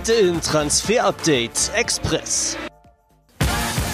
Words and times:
Heute 0.00 0.12
in 0.14 0.40
Transfer 0.40 1.04
Update 1.04 1.70
Express. 1.74 2.56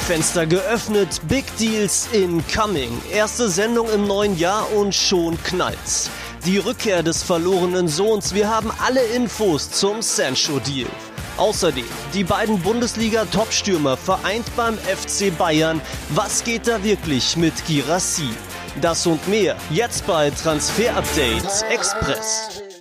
Fenster 0.06 0.46
geöffnet, 0.46 1.20
Big 1.26 1.44
Deals 1.58 2.08
incoming. 2.12 3.02
Erste 3.12 3.48
Sendung 3.48 3.90
im 3.90 4.06
neuen 4.06 4.38
Jahr 4.38 4.72
und 4.72 4.94
schon 4.94 5.36
knallt's. 5.42 6.08
Die 6.44 6.58
Rückkehr 6.58 7.02
des 7.02 7.24
verlorenen 7.24 7.88
Sohns. 7.88 8.32
Wir 8.34 8.48
haben 8.48 8.70
alle 8.86 9.02
Infos 9.02 9.68
zum 9.72 10.00
Sancho-Deal. 10.00 10.86
Außerdem 11.38 11.86
die 12.14 12.22
beiden 12.22 12.60
Bundesliga-Topstürmer 12.60 13.96
vereint 13.96 14.46
beim 14.54 14.78
FC 14.78 15.36
Bayern. 15.36 15.80
Was 16.10 16.44
geht 16.44 16.68
da 16.68 16.84
wirklich 16.84 17.36
mit 17.36 17.66
Girassi? 17.66 18.30
Das 18.80 19.04
und 19.08 19.26
mehr 19.26 19.56
jetzt 19.70 20.06
bei 20.06 20.30
Transfer 20.30 20.96
Update 20.96 21.64
Express. 21.68 22.75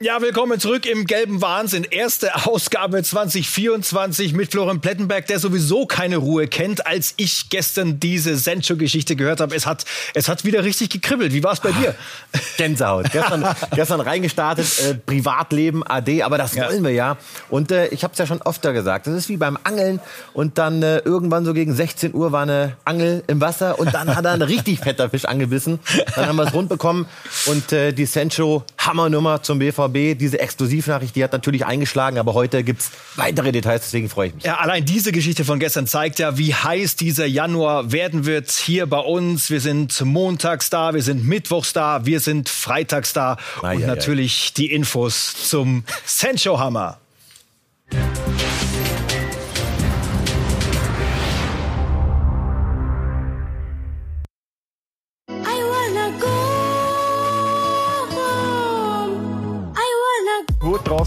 Ja, 0.00 0.22
willkommen 0.22 0.60
zurück 0.60 0.86
im 0.86 1.06
gelben 1.06 1.42
Wahnsinn. 1.42 1.82
Erste 1.82 2.46
Ausgabe 2.46 3.02
2024 3.02 4.32
mit 4.32 4.52
Florian 4.52 4.80
Plettenberg, 4.80 5.26
der 5.26 5.40
sowieso 5.40 5.86
keine 5.86 6.18
Ruhe 6.18 6.46
kennt, 6.46 6.86
als 6.86 7.14
ich 7.16 7.50
gestern 7.50 7.98
diese 7.98 8.36
Sencho-Geschichte 8.36 9.16
gehört 9.16 9.40
habe. 9.40 9.56
Es 9.56 9.66
hat, 9.66 9.84
es 10.14 10.28
hat 10.28 10.44
wieder 10.44 10.62
richtig 10.62 10.90
gekribbelt. 10.90 11.32
Wie 11.32 11.42
war 11.42 11.52
es 11.52 11.58
bei 11.58 11.72
dir? 11.72 11.96
Gänsehaut. 12.58 13.10
Gestern, 13.10 13.44
gestern 13.74 14.00
reingestartet, 14.00 14.66
äh, 14.78 14.94
Privatleben, 14.94 15.84
AD, 15.84 16.22
aber 16.22 16.38
das 16.38 16.56
wollen 16.56 16.84
wir 16.84 16.92
ja. 16.92 17.16
Und 17.50 17.72
äh, 17.72 17.88
ich 17.88 18.04
habe 18.04 18.12
es 18.12 18.20
ja 18.20 18.26
schon 18.28 18.40
öfter 18.42 18.72
gesagt. 18.72 19.08
Das 19.08 19.14
ist 19.14 19.28
wie 19.28 19.36
beim 19.36 19.58
Angeln. 19.64 19.98
Und 20.32 20.58
dann 20.58 20.80
äh, 20.84 20.98
irgendwann 20.98 21.44
so 21.44 21.52
gegen 21.54 21.74
16 21.74 22.14
Uhr 22.14 22.30
war 22.30 22.42
eine 22.42 22.76
Angel 22.84 23.24
im 23.26 23.40
Wasser 23.40 23.80
und 23.80 23.92
dann 23.92 24.14
hat 24.14 24.24
er 24.24 24.30
einen 24.30 24.42
richtig 24.42 24.78
fetter 24.78 25.10
Fisch 25.10 25.24
angebissen. 25.24 25.80
Dann 26.14 26.26
haben 26.26 26.36
wir 26.36 26.44
es 26.44 26.54
rund 26.54 26.68
bekommen 26.68 27.06
und 27.46 27.72
äh, 27.72 27.90
die 27.90 28.06
Sencho-Hammernummer 28.06 29.42
zum 29.42 29.58
BVB 29.58 29.87
BVB. 29.88 30.18
Diese 30.18 30.40
Exklusivnachricht, 30.40 31.16
die 31.16 31.24
hat 31.24 31.32
natürlich 31.32 31.66
eingeschlagen, 31.66 32.18
aber 32.18 32.34
heute 32.34 32.62
gibt 32.62 32.80
es 32.80 32.90
weitere 33.16 33.52
Details, 33.52 33.82
deswegen 33.82 34.08
freue 34.08 34.28
ich 34.28 34.34
mich. 34.34 34.44
Ja, 34.44 34.58
allein 34.58 34.84
diese 34.84 35.12
Geschichte 35.12 35.44
von 35.44 35.58
gestern 35.58 35.86
zeigt 35.86 36.18
ja, 36.18 36.38
wie 36.38 36.54
heiß 36.54 36.96
dieser 36.96 37.26
Januar 37.26 37.92
werden 37.92 38.26
wird 38.26 38.50
hier 38.50 38.86
bei 38.86 39.00
uns. 39.00 39.50
Wir 39.50 39.60
sind 39.60 40.00
montags 40.04 40.70
da, 40.70 40.94
wir 40.94 41.02
sind 41.02 41.26
mittwochs 41.26 41.72
da, 41.72 42.04
wir 42.06 42.20
sind 42.20 42.48
freitags 42.48 43.12
da 43.12 43.36
ah, 43.62 43.72
und 43.72 43.80
ja, 43.80 43.86
natürlich 43.86 44.48
ja. 44.48 44.52
die 44.58 44.72
Infos 44.72 45.34
zum 45.48 45.84
Sancho 46.04 46.58
Hammer. 46.58 46.98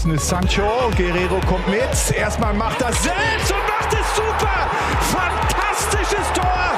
Draußen 0.02 0.14
ist 0.16 0.28
Sancho. 0.28 0.90
Guerrero 0.96 1.38
kommt 1.46 1.68
mit. 1.68 2.16
Erstmal 2.16 2.52
macht 2.54 2.80
er 2.80 2.92
selbst 2.92 3.52
und 3.52 3.62
macht 3.68 3.92
es 3.92 4.16
super. 4.16 4.68
Fantastisches 5.12 6.26
Tor. 6.34 6.72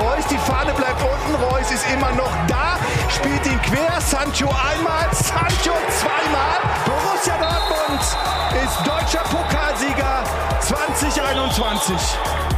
Reus, 0.00 0.26
die 0.28 0.38
Fahne 0.38 0.72
bleibt 0.72 1.00
unten. 1.00 1.40
Reus 1.44 1.70
ist 1.70 1.86
immer 1.92 2.10
noch 2.12 2.32
da. 2.48 2.78
Spielt 3.08 3.46
ihn 3.46 3.62
quer. 3.62 4.00
Sancho 4.00 4.48
einmal. 4.48 5.08
Sancho 5.12 5.76
zweimal. 6.00 6.58
Borussia 6.84 7.36
Dortmund 7.38 8.02
ist 8.64 8.78
deutscher 8.84 9.22
Pokalsieger 9.28 10.24
2021. 10.62 12.49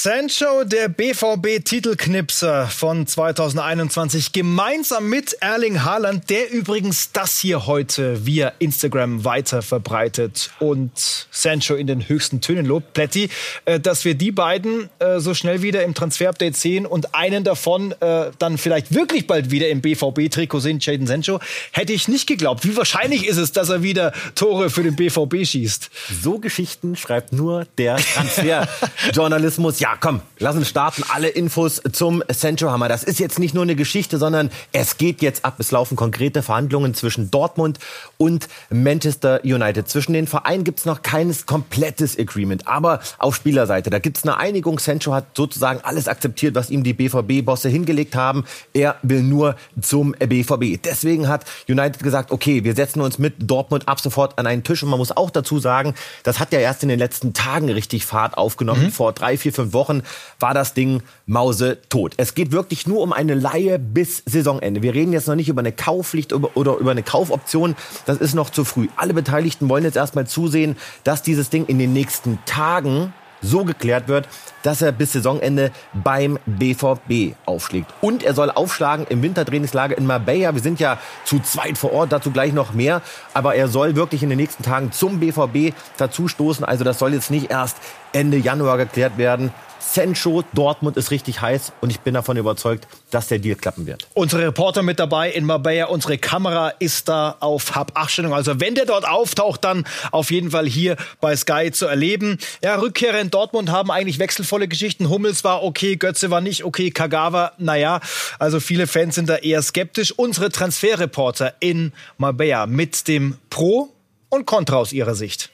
Sancho, 0.00 0.62
der 0.62 0.88
BVB-Titelknipser 0.88 2.68
von 2.68 3.04
2021, 3.04 4.30
gemeinsam 4.30 5.08
mit 5.08 5.32
Erling 5.40 5.82
Haaland, 5.82 6.30
der 6.30 6.52
übrigens 6.52 7.10
das 7.10 7.40
hier 7.40 7.66
heute 7.66 8.24
via 8.24 8.52
Instagram 8.60 9.24
weiter 9.24 9.60
verbreitet 9.60 10.52
und 10.60 10.92
Sancho 11.32 11.74
in 11.74 11.88
den 11.88 12.08
höchsten 12.08 12.40
Tönen 12.40 12.64
lobt. 12.64 12.92
Plätti, 12.92 13.28
äh, 13.64 13.80
dass 13.80 14.04
wir 14.04 14.14
die 14.14 14.30
beiden 14.30 14.88
äh, 15.00 15.18
so 15.18 15.34
schnell 15.34 15.62
wieder 15.62 15.82
im 15.82 15.94
Transfer-Update 15.94 16.56
sehen 16.56 16.86
und 16.86 17.16
einen 17.16 17.42
davon 17.42 17.90
äh, 17.98 18.30
dann 18.38 18.56
vielleicht 18.56 18.94
wirklich 18.94 19.26
bald 19.26 19.50
wieder 19.50 19.68
im 19.68 19.80
BVB-Trikot 19.80 20.60
sehen, 20.60 20.78
Jaden 20.80 21.08
Sancho, 21.08 21.40
hätte 21.72 21.92
ich 21.92 22.06
nicht 22.06 22.28
geglaubt. 22.28 22.64
Wie 22.64 22.76
wahrscheinlich 22.76 23.26
ist 23.26 23.38
es, 23.38 23.50
dass 23.50 23.68
er 23.68 23.82
wieder 23.82 24.12
Tore 24.36 24.70
für 24.70 24.84
den 24.84 24.94
BVB 24.94 25.44
schießt? 25.44 25.90
So 26.22 26.38
Geschichten 26.38 26.94
schreibt 26.94 27.32
nur 27.32 27.66
der 27.78 27.96
Transferjournalismus. 27.96 29.80
Ja, 29.87 29.87
ja, 29.88 29.96
komm, 29.98 30.20
lass 30.38 30.54
uns 30.54 30.68
starten. 30.68 31.02
Alle 31.14 31.28
Infos 31.28 31.80
zum 31.92 32.22
Sancho 32.28 32.70
Hammer. 32.70 32.88
Das 32.88 33.04
ist 33.04 33.18
jetzt 33.18 33.38
nicht 33.38 33.54
nur 33.54 33.62
eine 33.62 33.74
Geschichte, 33.74 34.18
sondern 34.18 34.50
es 34.72 34.98
geht 34.98 35.22
jetzt 35.22 35.46
ab. 35.46 35.54
Es 35.60 35.70
laufen 35.70 35.96
konkrete 35.96 36.42
Verhandlungen 36.42 36.92
zwischen 36.92 37.30
Dortmund 37.30 37.78
und 38.18 38.48
Manchester 38.68 39.40
United. 39.44 39.88
Zwischen 39.88 40.12
den 40.12 40.26
Vereinen 40.26 40.64
gibt 40.64 40.80
es 40.80 40.84
noch 40.84 41.00
keines 41.00 41.46
komplettes 41.46 42.18
Agreement. 42.18 42.68
Aber 42.68 43.00
auf 43.16 43.34
Spielerseite, 43.34 43.88
da 43.88 43.98
gibt 43.98 44.18
es 44.18 44.24
eine 44.24 44.36
Einigung. 44.36 44.78
Sancho 44.78 45.14
hat 45.14 45.24
sozusagen 45.34 45.80
alles 45.82 46.06
akzeptiert, 46.06 46.54
was 46.54 46.68
ihm 46.68 46.82
die 46.82 46.92
BVB-Bosse 46.92 47.70
hingelegt 47.70 48.14
haben. 48.14 48.44
Er 48.74 48.96
will 49.00 49.22
nur 49.22 49.56
zum 49.80 50.12
BVB. 50.12 50.82
Deswegen 50.84 51.28
hat 51.28 51.46
United 51.66 52.02
gesagt, 52.02 52.30
okay, 52.30 52.62
wir 52.62 52.74
setzen 52.74 53.00
uns 53.00 53.18
mit 53.18 53.36
Dortmund 53.38 53.88
ab 53.88 54.00
sofort 54.00 54.38
an 54.38 54.46
einen 54.46 54.64
Tisch. 54.64 54.82
Und 54.82 54.90
man 54.90 54.98
muss 54.98 55.16
auch 55.16 55.30
dazu 55.30 55.58
sagen, 55.58 55.94
das 56.24 56.40
hat 56.40 56.52
ja 56.52 56.58
erst 56.58 56.82
in 56.82 56.90
den 56.90 56.98
letzten 56.98 57.32
Tagen 57.32 57.70
richtig 57.70 58.04
Fahrt 58.04 58.36
aufgenommen. 58.36 58.82
Mhm. 58.82 58.92
Vor 58.92 59.14
drei, 59.14 59.38
vier, 59.38 59.54
fünf 59.54 59.72
Wochen 59.72 59.77
Wochen 59.78 60.02
war 60.40 60.52
das 60.52 60.74
Ding 60.74 61.02
Mause 61.24 61.78
tot. 61.88 62.12
Es 62.16 62.34
geht 62.34 62.52
wirklich 62.52 62.86
nur 62.86 63.00
um 63.00 63.12
eine 63.12 63.34
Laie 63.34 63.78
bis 63.78 64.22
Saisonende. 64.26 64.82
Wir 64.82 64.92
reden 64.92 65.12
jetzt 65.12 65.28
noch 65.28 65.36
nicht 65.36 65.48
über 65.48 65.60
eine 65.60 65.72
Kaufpflicht 65.72 66.32
oder 66.32 66.76
über 66.76 66.90
eine 66.90 67.02
Kaufoption. 67.02 67.76
Das 68.04 68.18
ist 68.18 68.34
noch 68.34 68.50
zu 68.50 68.64
früh. 68.64 68.88
Alle 68.96 69.14
Beteiligten 69.14 69.68
wollen 69.68 69.84
jetzt 69.84 69.96
erstmal 69.96 70.26
zusehen, 70.26 70.76
dass 71.04 71.22
dieses 71.22 71.48
Ding 71.48 71.66
in 71.66 71.78
den 71.78 71.92
nächsten 71.92 72.38
Tagen 72.44 73.14
so 73.40 73.64
geklärt 73.64 74.08
wird, 74.08 74.28
dass 74.62 74.82
er 74.82 74.92
bis 74.92 75.12
Saisonende 75.12 75.70
beim 75.92 76.38
BVB 76.46 77.36
aufschlägt. 77.46 77.92
Und 78.00 78.22
er 78.22 78.34
soll 78.34 78.50
aufschlagen 78.50 79.06
im 79.08 79.22
Wintertrainingslager 79.22 79.96
in 79.96 80.06
Marbella. 80.06 80.54
Wir 80.54 80.62
sind 80.62 80.80
ja 80.80 80.98
zu 81.24 81.38
zweit 81.40 81.78
vor 81.78 81.92
Ort, 81.92 82.12
dazu 82.12 82.30
gleich 82.30 82.52
noch 82.52 82.72
mehr. 82.72 83.02
Aber 83.34 83.54
er 83.54 83.68
soll 83.68 83.96
wirklich 83.96 84.22
in 84.22 84.28
den 84.28 84.38
nächsten 84.38 84.62
Tagen 84.62 84.92
zum 84.92 85.20
BVB 85.20 85.74
dazustoßen. 85.96 86.64
Also 86.64 86.84
das 86.84 86.98
soll 86.98 87.14
jetzt 87.14 87.30
nicht 87.30 87.50
erst 87.50 87.76
Ende 88.12 88.36
Januar 88.38 88.78
geklärt 88.78 89.18
werden, 89.18 89.52
Sancho, 89.80 90.44
Dortmund 90.54 90.96
ist 90.96 91.10
richtig 91.10 91.40
heiß 91.40 91.72
und 91.80 91.90
ich 91.90 92.00
bin 92.00 92.14
davon 92.14 92.36
überzeugt, 92.36 92.86
dass 93.10 93.28
der 93.28 93.38
Deal 93.38 93.56
klappen 93.56 93.86
wird. 93.86 94.06
Unsere 94.14 94.46
Reporter 94.46 94.82
mit 94.82 94.98
dabei 94.98 95.30
in 95.30 95.44
Marbella, 95.44 95.86
unsere 95.86 96.18
Kamera 96.18 96.70
ist 96.78 97.08
da 97.08 97.36
auf 97.40 97.74
Hab-Acht-Stellung. 97.74 98.34
Also 98.34 98.60
wenn 98.60 98.74
der 98.74 98.86
dort 98.86 99.06
auftaucht, 99.06 99.64
dann 99.64 99.84
auf 100.10 100.30
jeden 100.30 100.50
Fall 100.50 100.66
hier 100.66 100.96
bei 101.20 101.34
Sky 101.36 101.70
zu 101.72 101.86
erleben. 101.86 102.38
Ja, 102.62 102.76
Rückkehrer 102.76 103.20
in 103.20 103.30
Dortmund 103.30 103.70
haben 103.70 103.90
eigentlich 103.90 104.18
wechselvolle 104.18 104.68
Geschichten. 104.68 105.08
Hummels 105.08 105.44
war 105.44 105.62
okay, 105.62 105.96
Götze 105.96 106.30
war 106.30 106.40
nicht 106.40 106.64
okay, 106.64 106.90
Kagawa, 106.90 107.52
naja. 107.58 108.00
Also 108.38 108.60
viele 108.60 108.86
Fans 108.86 109.14
sind 109.14 109.28
da 109.28 109.36
eher 109.36 109.62
skeptisch. 109.62 110.12
Unsere 110.12 110.50
Transferreporter 110.50 111.54
in 111.60 111.92
Marbella 112.16 112.66
mit 112.66 113.08
dem 113.08 113.38
Pro 113.50 113.92
und 114.28 114.46
Contra 114.46 114.76
aus 114.76 114.92
ihrer 114.92 115.14
Sicht. 115.14 115.50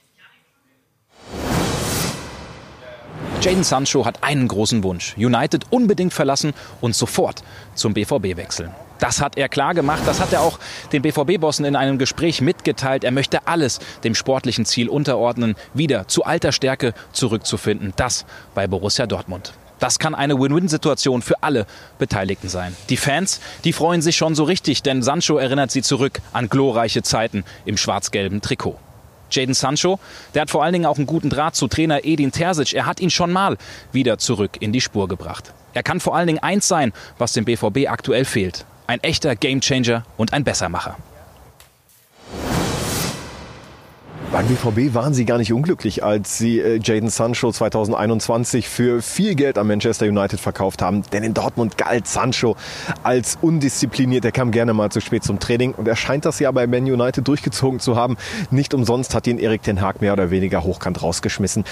Jaden 3.45 3.63
Sancho 3.63 4.07
hat 4.07 4.25
einen 4.25 4.49
großen 4.49 4.83
Wunsch. 4.85 5.15
United 5.19 5.67
unbedingt 5.69 6.15
verlassen 6.15 6.55
und 6.81 6.97
sofort 6.97 7.43
zum 7.75 7.93
BVB 7.93 8.39
wechseln. 8.39 8.71
Das 9.01 9.21
hat 9.21 9.37
er 9.37 9.51
klar 9.51 9.75
gemacht. 9.75 10.01
Das 10.07 10.19
hat 10.19 10.33
er 10.33 10.41
auch 10.41 10.59
den 10.93 11.03
BVB-Bossen 11.03 11.67
in 11.67 11.77
einem 11.77 11.99
Gespräch 11.99 12.41
mitgeteilt. 12.41 13.05
Er 13.05 13.11
möchte 13.11 13.47
alles 13.47 13.81
dem 14.03 14.15
sportlichen 14.15 14.65
Ziel 14.65 14.89
unterordnen, 14.89 15.57
wieder 15.75 16.09
zu 16.09 16.25
alter 16.25 16.53
Stärke 16.53 16.95
zurückzufinden. 17.13 17.93
Das 17.97 18.25
bei 18.55 18.67
Borussia 18.67 19.07
Dortmund. 19.07 19.53
Das 19.79 19.99
kann 19.99 20.15
eine 20.15 20.41
Win-Win-Situation 20.41 21.21
für 21.21 21.43
alle 21.43 21.67
Beteiligten 21.99 22.49
sein. 22.49 22.75
Die 22.89 22.97
Fans, 22.97 23.43
die 23.65 23.75
freuen 23.75 24.01
sich 24.01 24.17
schon 24.17 24.35
so 24.35 24.45
richtig, 24.45 24.83
denn 24.83 25.03
Sancho 25.03 25.37
erinnert 25.37 25.71
sie 25.71 25.83
zurück 25.83 26.23
an 26.33 26.49
glorreiche 26.49 27.03
Zeiten 27.03 27.45
im 27.67 27.77
schwarz-gelben 27.77 28.41
Trikot. 28.41 28.79
Jaden 29.35 29.55
Sancho, 29.55 29.99
der 30.35 30.43
hat 30.43 30.51
vor 30.51 30.63
allen 30.63 30.73
Dingen 30.73 30.87
auch 30.87 30.97
einen 30.97 31.07
guten 31.07 31.31
Draht 31.31 31.57
zu 31.57 31.69
Trainer 31.69 32.05
Edin 32.05 32.33
Terzic. 32.33 32.73
Er 32.75 32.87
hat 32.87 33.01
ihn 33.01 33.11
schon 33.11 33.33
mal 33.33 33.57
wieder 33.93 34.19
zurück 34.19 34.57
in 34.61 34.73
die 34.73 34.81
Spur 34.81 35.09
gebracht. 35.09 35.53
Er 35.73 35.83
kann 35.83 36.01
vor 36.01 36.17
allen 36.17 36.27
Dingen 36.27 36.39
eins 36.39 36.69
sein, 36.69 36.93
was 37.19 37.33
dem 37.33 37.45
BVB 37.45 37.89
aktuell 37.89 38.25
fehlt. 38.25 38.65
Ein 38.87 39.03
echter 39.03 39.35
Gamechanger 39.35 40.05
und 40.17 40.33
ein 40.33 40.45
Bessermacher. 40.45 40.97
Beim 44.35 44.49
BVB 44.49 44.95
waren 44.95 45.15
sie 45.15 45.27
gar 45.27 45.39
nicht 45.39 45.53
unglücklich, 45.53 46.03
als 46.03 46.39
sie 46.39 46.59
äh, 46.59 46.81
Jaden 46.83 47.09
Sancho 47.09 47.53
2021 47.53 48.69
für 48.69 49.01
viel 49.01 49.37
Geld 49.37 49.59
an 49.59 49.69
Manchester 49.69 50.07
United 50.07 50.41
verkauft 50.41 50.83
haben. 50.83 51.05
Denn 51.13 51.23
in 51.23 51.35
Dortmund 51.35 51.79
galt 51.79 52.09
Sancho 52.09 52.57
als 53.05 53.39
undiszipliniert. 53.41 54.25
Er 54.25 54.33
kam 54.33 54.51
gerne 54.51 54.75
mal 54.75 54.91
zu 54.91 55.01
spät 55.01 55.23
zum 55.23 55.39
Training 55.39 55.73
und 55.75 55.87
er 55.87 55.95
scheint 55.95 56.25
das 56.25 56.41
ja 56.41 56.51
bei 56.51 56.67
Man 56.67 56.83
United 56.83 57.29
durchgezogen 57.29 57.79
zu 57.79 57.95
haben. 57.95 58.17
Nicht 58.51 58.75
umsonst 58.75 59.15
hat 59.15 59.29
ihn 59.29 59.39
Erik 59.39 59.63
Ten 59.63 59.81
Hag 59.81 60.01
mehr 60.01 60.15
oder 60.15 60.33
weniger 60.33 60.65
hochkant 60.65 61.01
rausgeschmissen. 61.01 61.63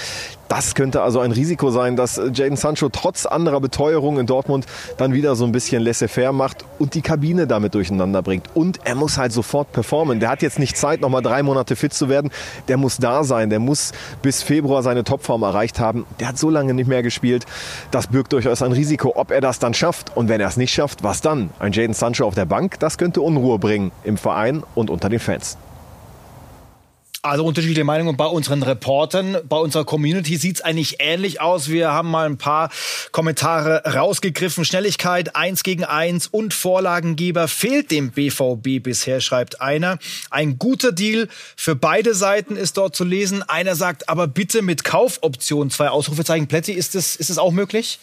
Das 0.47 0.75
könnte 0.75 1.01
also 1.01 1.19
ein 1.19 1.31
Risiko 1.31 1.71
sein, 1.71 1.95
dass 1.95 2.21
Jaden 2.33 2.57
Sancho 2.57 2.89
trotz 2.89 3.25
anderer 3.25 3.59
Beteuerung 3.59 4.19
in 4.19 4.25
Dortmund 4.25 4.65
dann 4.97 5.13
wieder 5.13 5.35
so 5.35 5.45
ein 5.45 5.51
bisschen 5.51 5.81
laissez-faire 5.81 6.31
macht 6.31 6.65
und 6.79 6.93
die 6.93 7.01
Kabine 7.01 7.47
damit 7.47 7.73
durcheinander 7.73 8.21
bringt. 8.21 8.47
Und 8.53 8.79
er 8.83 8.95
muss 8.95 9.17
halt 9.17 9.31
sofort 9.31 9.71
performen. 9.71 10.19
Der 10.19 10.29
hat 10.29 10.41
jetzt 10.41 10.59
nicht 10.59 10.77
Zeit, 10.77 11.01
nochmal 11.01 11.21
drei 11.21 11.43
Monate 11.43 11.75
fit 11.75 11.93
zu 11.93 12.09
werden. 12.09 12.31
Der 12.67 12.77
muss 12.77 12.97
da 12.97 13.23
sein. 13.23 13.49
Der 13.49 13.59
muss 13.59 13.93
bis 14.21 14.43
Februar 14.43 14.83
seine 14.83 15.03
Topform 15.03 15.43
erreicht 15.43 15.79
haben. 15.79 16.05
Der 16.19 16.27
hat 16.27 16.37
so 16.37 16.49
lange 16.49 16.73
nicht 16.73 16.87
mehr 16.87 17.03
gespielt. 17.03 17.45
Das 17.91 18.07
birgt 18.07 18.33
durchaus 18.33 18.61
ein 18.61 18.73
Risiko, 18.73 19.13
ob 19.15 19.31
er 19.31 19.41
das 19.41 19.59
dann 19.59 19.73
schafft. 19.73 20.15
Und 20.15 20.29
wenn 20.29 20.41
er 20.41 20.47
es 20.47 20.57
nicht 20.57 20.73
schafft, 20.73 21.03
was 21.03 21.21
dann? 21.21 21.49
Ein 21.59 21.71
Jaden 21.71 21.93
Sancho 21.93 22.25
auf 22.25 22.35
der 22.35 22.45
Bank, 22.45 22.79
das 22.79 22.97
könnte 22.97 23.21
Unruhe 23.21 23.59
bringen 23.59 23.91
im 24.03 24.17
Verein 24.17 24.63
und 24.75 24.89
unter 24.89 25.09
den 25.09 25.19
Fans. 25.19 25.57
Also 27.25 27.45
unterschiedliche 27.45 27.85
Meinungen 27.85 28.17
bei 28.17 28.25
unseren 28.25 28.63
Reportern. 28.63 29.37
Bei 29.47 29.55
unserer 29.55 29.85
Community 29.85 30.35
sieht 30.35 30.57
es 30.57 30.61
eigentlich 30.61 30.97
ähnlich 30.99 31.39
aus. 31.39 31.69
Wir 31.69 31.93
haben 31.93 32.11
mal 32.11 32.25
ein 32.25 32.37
paar 32.37 32.69
Kommentare 33.13 33.81
rausgegriffen. 33.85 34.65
Schnelligkeit, 34.65 35.33
eins 35.33 35.63
gegen 35.63 35.85
eins 35.85 36.27
und 36.27 36.53
Vorlagengeber 36.53 37.47
fehlt 37.47 37.91
dem 37.91 38.11
BVB 38.11 38.83
bisher, 38.83 39.21
schreibt 39.21 39.61
einer. 39.61 39.99
Ein 40.31 40.59
guter 40.59 40.91
Deal 40.91 41.29
für 41.55 41.75
beide 41.77 42.13
Seiten 42.13 42.57
ist 42.57 42.75
dort 42.75 42.93
zu 42.93 43.05
lesen. 43.05 43.41
Einer 43.41 43.75
sagt, 43.75 44.09
aber 44.09 44.27
bitte 44.27 44.61
mit 44.61 44.83
Kaufoption. 44.83 45.69
Zwei 45.69 45.87
Ausrufezeichen. 45.87 46.47
Plätti, 46.47 46.73
ist 46.73 46.93
es 46.93 47.15
ist 47.15 47.29
das 47.29 47.37
auch 47.37 47.51
möglich? 47.51 47.99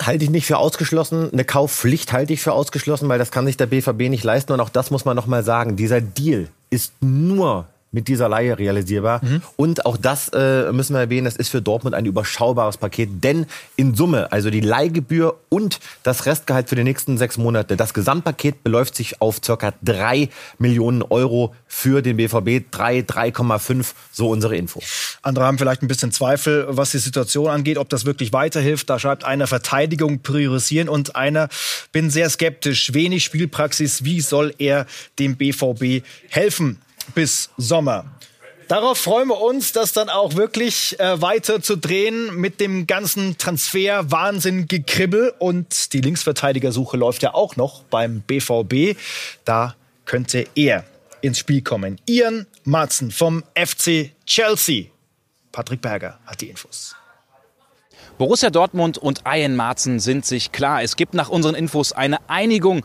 halte 0.00 0.24
ich 0.24 0.30
nicht 0.30 0.46
für 0.46 0.58
ausgeschlossen. 0.58 1.30
Eine 1.32 1.44
Kaufpflicht 1.44 2.12
halte 2.12 2.32
ich 2.32 2.40
für 2.40 2.52
ausgeschlossen, 2.52 3.08
weil 3.08 3.18
das 3.18 3.30
kann 3.30 3.46
sich 3.46 3.56
der 3.56 3.66
BVB 3.66 4.10
nicht 4.10 4.24
leisten. 4.24 4.52
Und 4.52 4.60
auch 4.60 4.68
das 4.68 4.90
muss 4.92 5.04
man 5.04 5.16
noch 5.16 5.26
mal 5.26 5.42
sagen. 5.42 5.76
Dieser 5.76 6.00
Deal 6.00 6.48
ist 6.70 6.92
nur 7.00 7.66
mit 7.94 8.08
dieser 8.08 8.28
Laie 8.28 8.58
realisierbar. 8.58 9.24
Mhm. 9.24 9.42
Und 9.56 9.86
auch 9.86 9.96
das 9.96 10.28
äh, 10.28 10.72
müssen 10.72 10.94
wir 10.94 11.00
erwähnen, 11.00 11.24
das 11.24 11.36
ist 11.36 11.48
für 11.48 11.62
Dortmund 11.62 11.94
ein 11.94 12.04
überschaubares 12.04 12.76
Paket, 12.76 13.22
denn 13.22 13.46
in 13.76 13.94
Summe, 13.94 14.30
also 14.32 14.50
die 14.50 14.60
Leihgebühr 14.60 15.36
und 15.48 15.78
das 16.02 16.26
Restgehalt 16.26 16.68
für 16.68 16.76
die 16.76 16.84
nächsten 16.84 17.16
sechs 17.16 17.38
Monate, 17.38 17.76
das 17.76 17.94
Gesamtpaket 17.94 18.64
beläuft 18.64 18.96
sich 18.96 19.20
auf 19.22 19.40
circa 19.42 19.72
drei 19.82 20.28
Millionen 20.58 21.02
Euro 21.02 21.54
für 21.66 22.02
den 22.02 22.16
BVB. 22.16 22.70
Drei, 22.70 23.00
3,5, 23.00 23.92
so 24.12 24.28
unsere 24.28 24.56
Info. 24.56 24.80
Andere 25.22 25.44
haben 25.44 25.58
vielleicht 25.58 25.82
ein 25.82 25.88
bisschen 25.88 26.12
Zweifel, 26.12 26.66
was 26.68 26.90
die 26.90 26.98
Situation 26.98 27.48
angeht, 27.48 27.78
ob 27.78 27.88
das 27.88 28.04
wirklich 28.04 28.32
weiterhilft. 28.32 28.90
Da 28.90 28.98
schreibt 28.98 29.24
einer 29.24 29.46
Verteidigung 29.46 30.20
priorisieren 30.20 30.88
und 30.88 31.16
einer 31.16 31.48
bin 31.92 32.10
sehr 32.10 32.28
skeptisch. 32.28 32.92
Wenig 32.92 33.24
Spielpraxis. 33.24 34.04
Wie 34.04 34.20
soll 34.20 34.54
er 34.58 34.86
dem 35.18 35.36
BVB 35.36 36.04
helfen? 36.28 36.78
Bis 37.14 37.50
Sommer. 37.56 38.04
Darauf 38.68 38.98
freuen 38.98 39.28
wir 39.28 39.40
uns, 39.40 39.72
das 39.72 39.92
dann 39.92 40.08
auch 40.08 40.36
wirklich 40.36 40.98
äh, 40.98 41.20
weiter 41.20 41.60
zu 41.60 41.76
drehen 41.76 42.34
mit 42.34 42.60
dem 42.60 42.86
ganzen 42.86 43.36
Transfer 43.36 44.10
Wahnsinn 44.10 44.66
gekribbel 44.66 45.34
und 45.38 45.92
die 45.92 46.00
Linksverteidigersuche 46.00 46.96
läuft 46.96 47.22
ja 47.22 47.34
auch 47.34 47.56
noch 47.56 47.82
beim 47.84 48.22
BVB. 48.22 48.98
Da 49.44 49.74
könnte 50.06 50.46
er 50.54 50.84
ins 51.20 51.38
Spiel 51.38 51.62
kommen. 51.62 52.00
Ian 52.08 52.46
Marzen 52.64 53.10
vom 53.10 53.44
FC 53.54 54.12
Chelsea. 54.26 54.86
Patrick 55.52 55.80
Berger 55.80 56.18
hat 56.26 56.40
die 56.40 56.48
Infos. 56.48 56.96
Borussia 58.16 58.50
Dortmund 58.50 58.96
und 58.96 59.22
Ian 59.26 59.56
Marzen 59.56 59.98
sind 59.98 60.24
sich 60.24 60.52
klar. 60.52 60.82
Es 60.82 60.96
gibt 60.96 61.14
nach 61.14 61.28
unseren 61.28 61.56
Infos 61.56 61.92
eine 61.92 62.18
Einigung 62.30 62.84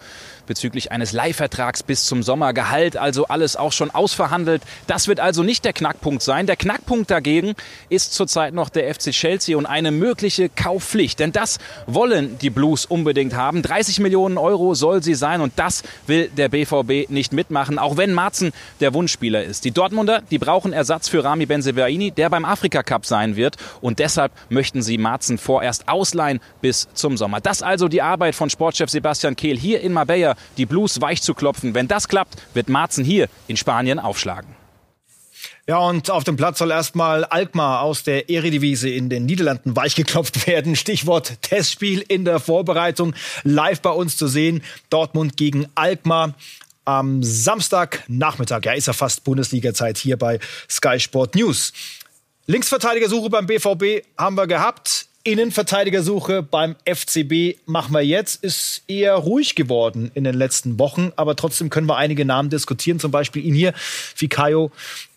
bezüglich 0.49 0.91
eines 0.91 1.13
Leihvertrags 1.13 1.83
bis 1.83 2.03
zum 2.03 2.23
Sommer. 2.23 2.53
Gehalt, 2.53 2.97
also 2.97 3.27
alles 3.27 3.55
auch 3.55 3.71
schon 3.71 3.91
ausverhandelt. 3.91 4.63
Das 4.87 5.07
wird 5.07 5.21
also 5.21 5.43
nicht 5.43 5.63
der 5.63 5.73
Knackpunkt 5.73 6.23
sein. 6.23 6.47
Der 6.47 6.57
Knackpunkt 6.57 7.09
dagegen 7.09 7.53
ist 7.87 8.13
zurzeit 8.13 8.53
noch 8.53 8.69
der 8.69 8.93
FC 8.93 9.11
Chelsea 9.11 9.55
und 9.55 9.67
eine 9.67 9.91
mögliche 9.91 10.49
Kaufpflicht. 10.49 11.19
Denn 11.19 11.31
das 11.31 11.59
wollen 11.85 12.39
die 12.39 12.49
Blues 12.49 12.85
unbedingt 12.85 13.35
haben. 13.35 13.61
30 13.61 13.99
Millionen 13.99 14.39
Euro 14.39 14.73
soll 14.73 15.03
sie 15.03 15.13
sein 15.13 15.41
und 15.41 15.53
das 15.55 15.83
will 16.07 16.29
der 16.35 16.49
BVB 16.49 17.09
nicht 17.09 17.31
mitmachen, 17.31 17.77
auch 17.77 17.95
wenn 17.95 18.11
Marzen 18.11 18.51
der 18.79 18.93
Wunschspieler 18.95 19.43
ist. 19.43 19.65
Die 19.65 19.71
Dortmunder, 19.71 20.23
die 20.31 20.39
brauchen 20.39 20.73
Ersatz 20.73 21.07
für 21.07 21.23
Rami 21.23 21.45
Benzebaini, 21.45 22.09
der 22.09 22.31
beim 22.31 22.43
Afrika 22.43 22.81
Cup 22.81 23.05
sein 23.05 23.35
wird 23.35 23.57
und 23.81 23.99
deshalb 23.99 24.31
möchten 24.49 24.81
sie 24.81 24.97
Marzen 24.97 25.37
vorerst 25.37 25.87
ausleihen 25.87 26.39
bis 26.61 26.87
zum 26.95 27.17
Sommer. 27.17 27.39
Das 27.39 27.61
also 27.61 27.87
die 27.87 28.01
Arbeit 28.01 28.33
von 28.33 28.49
Sportchef 28.49 28.89
Sebastian 28.89 29.35
Kehl 29.35 29.55
hier 29.55 29.81
in 29.81 29.93
Marbella 29.93 30.35
die 30.57 30.65
Blues 30.65 31.01
weich 31.01 31.21
zu 31.21 31.33
klopfen. 31.33 31.73
Wenn 31.73 31.87
das 31.87 32.07
klappt, 32.07 32.35
wird 32.53 32.69
Marzen 32.69 33.03
hier 33.03 33.27
in 33.47 33.57
Spanien 33.57 33.99
aufschlagen. 33.99 34.55
Ja, 35.67 35.77
und 35.77 36.09
auf 36.09 36.23
dem 36.23 36.35
Platz 36.35 36.57
soll 36.57 36.71
erstmal 36.71 37.25
Alkmaar 37.25 37.81
aus 37.81 38.03
der 38.03 38.29
Eredivisie 38.29 38.97
in 38.97 39.09
den 39.09 39.25
Niederlanden 39.25 39.75
weichgeklopft 39.75 40.47
werden. 40.47 40.75
Stichwort 40.75 41.41
Testspiel 41.43 42.03
in 42.07 42.25
der 42.25 42.39
Vorbereitung. 42.39 43.13
Live 43.43 43.81
bei 43.81 43.91
uns 43.91 44.17
zu 44.17 44.27
sehen. 44.27 44.63
Dortmund 44.89 45.37
gegen 45.37 45.67
Alkmaar 45.75 46.33
am 46.85 47.21
Samstagnachmittag. 47.21 48.61
Ja, 48.65 48.73
ist 48.73 48.87
ja 48.87 48.93
fast 48.93 49.23
Bundesliga-Zeit 49.23 49.99
hier 49.99 50.17
bei 50.17 50.39
Sky 50.67 50.99
Sport 50.99 51.35
News. 51.35 51.71
Linksverteidigersuche 52.47 53.29
beim 53.29 53.45
BVB 53.45 54.07
haben 54.17 54.35
wir 54.35 54.47
gehabt. 54.47 55.08
Innenverteidigersuche 55.23 56.43
beim 56.43 56.75
FCB 56.85 57.59
machen 57.65 57.93
wir 57.93 58.01
jetzt. 58.01 58.43
Ist 58.43 58.83
eher 58.87 59.15
ruhig 59.15 59.55
geworden 59.55 60.11
in 60.13 60.23
den 60.23 60.35
letzten 60.35 60.79
Wochen, 60.79 61.11
aber 61.15 61.35
trotzdem 61.35 61.69
können 61.69 61.87
wir 61.87 61.97
einige 61.97 62.25
Namen 62.25 62.49
diskutieren. 62.49 62.99
Zum 62.99 63.11
Beispiel 63.11 63.45
ihn 63.45 63.53
hier, 63.53 63.73
Fikayo 63.75 64.71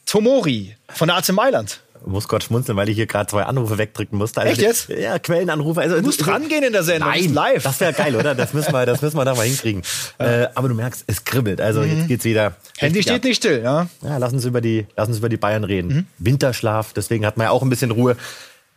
Tomori 0.07 0.77
von 0.89 1.09
der 1.09 1.17
AC 1.19 1.33
Mailand 1.33 1.81
muss 2.07 2.29
Gott 2.29 2.45
schmunzeln, 2.45 2.77
weil 2.77 2.89
ich 2.89 2.97
hier 2.97 3.07
gerade 3.07 3.29
zwei 3.29 3.45
Anrufe 3.45 3.79
wegdrücken 3.79 4.19
musste. 4.19 4.41
Also 4.41 4.53
Echt 4.53 4.61
jetzt? 4.61 4.89
Ja, 4.89 5.19
Quellenanrufe. 5.19 5.81
Also, 5.81 5.97
du 5.97 6.03
musst 6.03 6.27
rangehen 6.27 6.63
in 6.63 6.73
der 6.73 6.83
Sendung. 6.83 7.11
Nein, 7.11 7.33
live. 7.33 7.63
Das 7.63 7.81
wäre 7.81 7.93
geil, 7.93 8.17
oder? 8.17 8.35
Das 8.35 8.55
müssen 8.55 8.73
wir, 8.73 8.87
das 8.87 9.03
müssen 9.03 9.17
wir 9.17 9.25
da 9.25 9.35
mal 9.35 9.47
hinkriegen. 9.47 9.83
Ja. 10.19 10.43
Äh, 10.43 10.49
aber 10.55 10.69
du 10.69 10.75
merkst, 10.75 11.05
es 11.07 11.25
kribbelt. 11.25 11.61
Also 11.61 11.81
mhm. 11.81 11.97
jetzt 11.97 12.09
geht's 12.09 12.25
wieder. 12.25 12.57
Handy 12.79 13.03
steht 13.03 13.17
ab. 13.17 13.25
nicht 13.25 13.37
still, 13.37 13.63
ja. 13.63 13.89
Ja, 14.03 14.17
lass 14.19 14.33
uns 14.33 14.45
über 14.45 14.61
die, 14.61 14.87
lass 14.97 15.09
uns 15.09 15.19
über 15.19 15.29
die 15.29 15.37
Bayern 15.37 15.65
reden. 15.65 15.89
Mhm. 15.89 16.07
Winterschlaf, 16.19 16.93
deswegen 16.93 17.27
hat 17.27 17.37
man 17.37 17.47
ja 17.47 17.51
auch 17.51 17.63
ein 17.63 17.71
bisschen 17.71 17.91
Ruhe. 17.91 18.17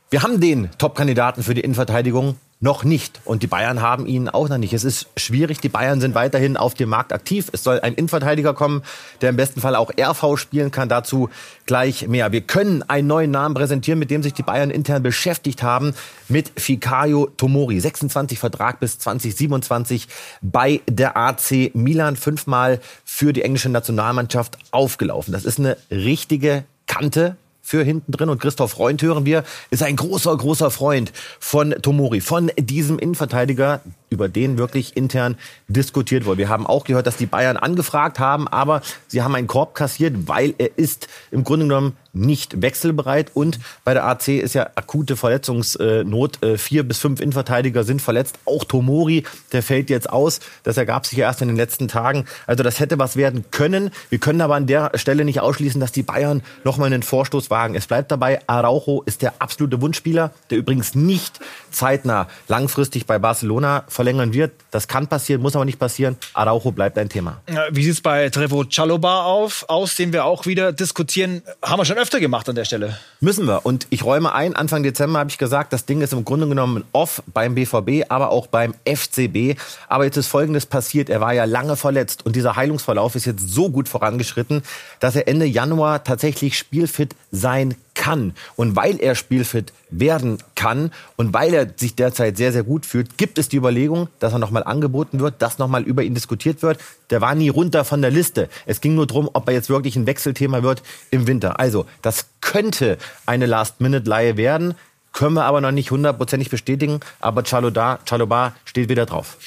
Wir 0.09 0.21
haben 0.21 0.39
den 0.39 0.69
Top-Kandidaten 0.77 1.43
für 1.43 1.53
die 1.53 1.61
Innenverteidigung 1.61 2.37
noch 2.59 2.83
nicht. 2.83 3.21
Und 3.25 3.43
die 3.43 3.47
Bayern 3.47 3.81
haben 3.81 4.05
ihn 4.05 4.29
auch 4.29 4.47
noch 4.49 4.57
nicht. 4.57 4.73
Es 4.73 4.83
ist 4.83 5.07
schwierig. 5.17 5.59
Die 5.59 5.69
Bayern 5.69 5.99
sind 5.99 6.15
weiterhin 6.15 6.57
auf 6.57 6.73
dem 6.73 6.89
Markt 6.89 7.11
aktiv. 7.11 7.49
Es 7.51 7.63
soll 7.63 7.79
ein 7.81 7.93
Innenverteidiger 7.93 8.53
kommen, 8.53 8.81
der 9.21 9.29
im 9.29 9.35
besten 9.35 9.61
Fall 9.61 9.75
auch 9.75 9.91
RV 9.99 10.37
spielen 10.37 10.71
kann. 10.71 10.87
Dazu 10.87 11.29
gleich 11.65 12.07
mehr. 12.07 12.31
Wir 12.31 12.41
können 12.41 12.83
einen 12.83 13.07
neuen 13.07 13.31
Namen 13.31 13.55
präsentieren, 13.55 13.99
mit 13.99 14.09
dem 14.09 14.23
sich 14.23 14.33
die 14.33 14.43
Bayern 14.43 14.71
intern 14.71 15.03
beschäftigt 15.03 15.63
haben. 15.63 15.93
Mit 16.29 16.51
Fikayo 16.55 17.27
Tomori. 17.37 17.79
26 17.79 18.39
Vertrag 18.39 18.79
bis 18.79 18.99
2027 18.99 20.07
bei 20.41 20.81
der 20.87 21.17
AC 21.17 21.71
Milan. 21.73 22.15
Fünfmal 22.15 22.79
für 23.03 23.33
die 23.33 23.41
englische 23.41 23.69
Nationalmannschaft 23.69 24.57
aufgelaufen. 24.71 25.33
Das 25.33 25.45
ist 25.45 25.59
eine 25.59 25.77
richtige 25.91 26.63
Kante 26.87 27.35
für 27.65 27.83
hinten 27.83 28.11
drin. 28.11 28.29
Und 28.29 28.39
Christoph 28.39 28.71
Freund 28.71 29.01
hören 29.01 29.25
wir, 29.25 29.43
ist 29.71 29.81
ein 29.81 29.95
großer, 29.95 30.37
großer 30.37 30.69
Freund 30.69 31.11
von 31.39 31.71
Tomori, 31.81 32.21
von 32.21 32.51
diesem 32.59 32.99
Innenverteidiger, 32.99 33.81
über 34.15 34.29
den 34.29 34.57
wirklich 34.57 34.97
intern 34.97 35.35
diskutiert 35.67 36.25
wurde. 36.25 36.39
Wir 36.39 36.49
haben 36.49 36.65
auch 36.65 36.85
gehört, 36.85 37.05
dass 37.05 37.17
die 37.17 37.25
Bayern 37.25 37.57
angefragt 37.57 38.17
haben, 38.17 38.47
aber 38.47 38.81
sie 39.07 39.21
haben 39.21 39.35
einen 39.35 39.47
Korb 39.47 39.75
kassiert, 39.75 40.27
weil 40.27 40.55
er 40.57 40.77
ist 40.77 41.07
im 41.31 41.43
Grunde 41.43 41.67
genommen 41.67 41.97
nicht 42.15 42.61
wechselbereit 42.61 43.31
und 43.33 43.59
bei 43.83 43.93
der 43.93 44.05
AC 44.05 44.29
ist 44.29 44.55
ja 44.55 44.69
akute 44.75 45.17
Verletzungsnot. 45.17 46.43
Äh, 46.43 46.57
vier 46.57 46.83
bis 46.83 46.99
fünf 46.99 47.19
Innenverteidiger 47.19 47.83
sind 47.83 48.01
verletzt. 48.01 48.39
Auch 48.45 48.63
Tomori, 48.63 49.25
der 49.51 49.61
fällt 49.61 49.89
jetzt 49.89 50.09
aus. 50.09 50.39
Das 50.63 50.77
ergab 50.77 51.05
sich 51.05 51.17
ja 51.17 51.27
erst 51.27 51.41
in 51.41 51.49
den 51.49 51.57
letzten 51.57 51.87
Tagen. 51.87 52.25
Also 52.47 52.63
das 52.63 52.79
hätte 52.79 52.97
was 52.97 53.17
werden 53.17 53.45
können. 53.51 53.91
Wir 54.09 54.19
können 54.19 54.41
aber 54.41 54.55
an 54.55 54.65
der 54.65 54.91
Stelle 54.95 55.25
nicht 55.25 55.41
ausschließen, 55.41 55.81
dass 55.81 55.91
die 55.91 56.03
Bayern 56.03 56.41
nochmal 56.63 56.87
einen 56.87 57.03
Vorstoß 57.03 57.49
wagen. 57.49 57.75
Es 57.75 57.87
bleibt 57.87 58.11
dabei, 58.11 58.39
Araujo 58.47 59.03
ist 59.05 59.21
der 59.21 59.33
absolute 59.39 59.81
Wunschspieler, 59.81 60.31
der 60.49 60.57
übrigens 60.57 60.95
nicht 60.95 61.39
zeitnah 61.71 62.27
langfristig 62.47 63.05
bei 63.05 63.19
Barcelona 63.19 63.83
verlängern 64.05 64.33
wird. 64.33 64.51
Das 64.69 64.87
kann 64.87 65.07
passieren, 65.07 65.41
muss 65.41 65.55
aber 65.55 65.65
nicht 65.65 65.79
passieren. 65.79 66.15
Araujo 66.33 66.71
bleibt 66.71 66.95
ein 66.99 67.09
Thema. 67.09 67.41
Wie 67.71 67.83
sieht 67.83 67.93
es 67.93 68.01
bei 68.01 68.29
Trevo 68.29 68.63
Chaloba 68.65 69.23
auf, 69.23 69.65
aus, 69.67 69.95
den 69.95 70.13
wir 70.13 70.25
auch 70.25 70.45
wieder 70.45 70.71
diskutieren? 70.71 71.41
Haben 71.63 71.79
wir 71.79 71.85
schon 71.85 71.97
öfter 71.97 72.19
gemacht 72.19 72.47
an 72.47 72.55
der 72.55 72.65
Stelle. 72.65 72.99
Müssen 73.19 73.47
wir. 73.47 73.65
Und 73.65 73.87
ich 73.89 74.03
räume 74.03 74.33
ein, 74.33 74.55
Anfang 74.55 74.83
Dezember 74.83 75.17
habe 75.17 75.31
ich 75.31 75.39
gesagt, 75.39 75.73
das 75.73 75.87
Ding 75.87 76.01
ist 76.01 76.13
im 76.13 76.23
Grunde 76.23 76.47
genommen 76.47 76.83
off 76.91 77.23
beim 77.25 77.55
BVB, 77.55 78.05
aber 78.09 78.29
auch 78.29 78.45
beim 78.45 78.75
FCB. 78.85 79.59
Aber 79.87 80.05
jetzt 80.05 80.17
ist 80.17 80.27
Folgendes 80.27 80.67
passiert. 80.67 81.09
Er 81.09 81.19
war 81.19 81.33
ja 81.33 81.45
lange 81.45 81.75
verletzt 81.75 82.23
und 82.27 82.35
dieser 82.35 82.55
Heilungsverlauf 82.55 83.15
ist 83.15 83.25
jetzt 83.25 83.49
so 83.49 83.71
gut 83.71 83.89
vorangeschritten, 83.89 84.61
dass 84.99 85.15
er 85.15 85.27
Ende 85.27 85.45
Januar 85.45 86.03
tatsächlich 86.03 86.59
spielfit 86.59 87.15
sein 87.31 87.73
kann. 87.95 88.33
Und 88.55 88.75
weil 88.75 88.99
er 89.01 89.15
spielfit 89.15 89.73
werden 89.89 90.37
kann 90.55 90.91
und 91.15 91.33
weil 91.33 91.53
er 91.53 91.67
sich 91.75 91.95
derzeit 91.95 92.37
sehr, 92.37 92.51
sehr 92.51 92.63
gut 92.63 92.85
fühlt, 92.85 93.17
gibt 93.17 93.37
es 93.37 93.49
die 93.49 93.57
Überlegung, 93.57 94.09
dass 94.19 94.33
er 94.33 94.39
nochmal 94.39 94.63
angeboten 94.63 95.19
wird, 95.19 95.41
dass 95.41 95.57
nochmal 95.57 95.83
über 95.83 96.03
ihn 96.03 96.13
diskutiert 96.13 96.61
wird. 96.61 96.79
Der 97.09 97.21
war 97.21 97.33
nie 97.33 97.49
runter 97.49 97.85
von 97.85 98.01
der 98.01 98.11
Liste. 98.11 98.49
Es 98.65 98.81
ging 98.81 98.95
nur 98.95 99.07
darum, 99.07 99.29
ob 99.33 99.47
er 99.47 99.53
jetzt 99.53 99.69
wirklich 99.69 99.95
ein 99.95 100.05
Wechselthema 100.05 100.61
wird 100.61 100.83
im 101.11 101.27
Winter. 101.27 101.59
Also, 101.59 101.85
das 102.01 102.27
könnte 102.41 102.97
eine 103.25 103.45
Last-Minute-Leihe 103.45 104.37
werden. 104.37 104.75
können 105.13 105.35
wir 105.35 105.45
aber 105.45 105.61
noch 105.61 105.71
nicht 105.71 105.91
hundertprozentig 105.91 106.49
bestätigen. 106.49 106.99
Aber 107.19 107.43
Chaloba 107.43 108.53
steht 108.65 108.89
wieder 108.89 109.05
drauf. 109.05 109.37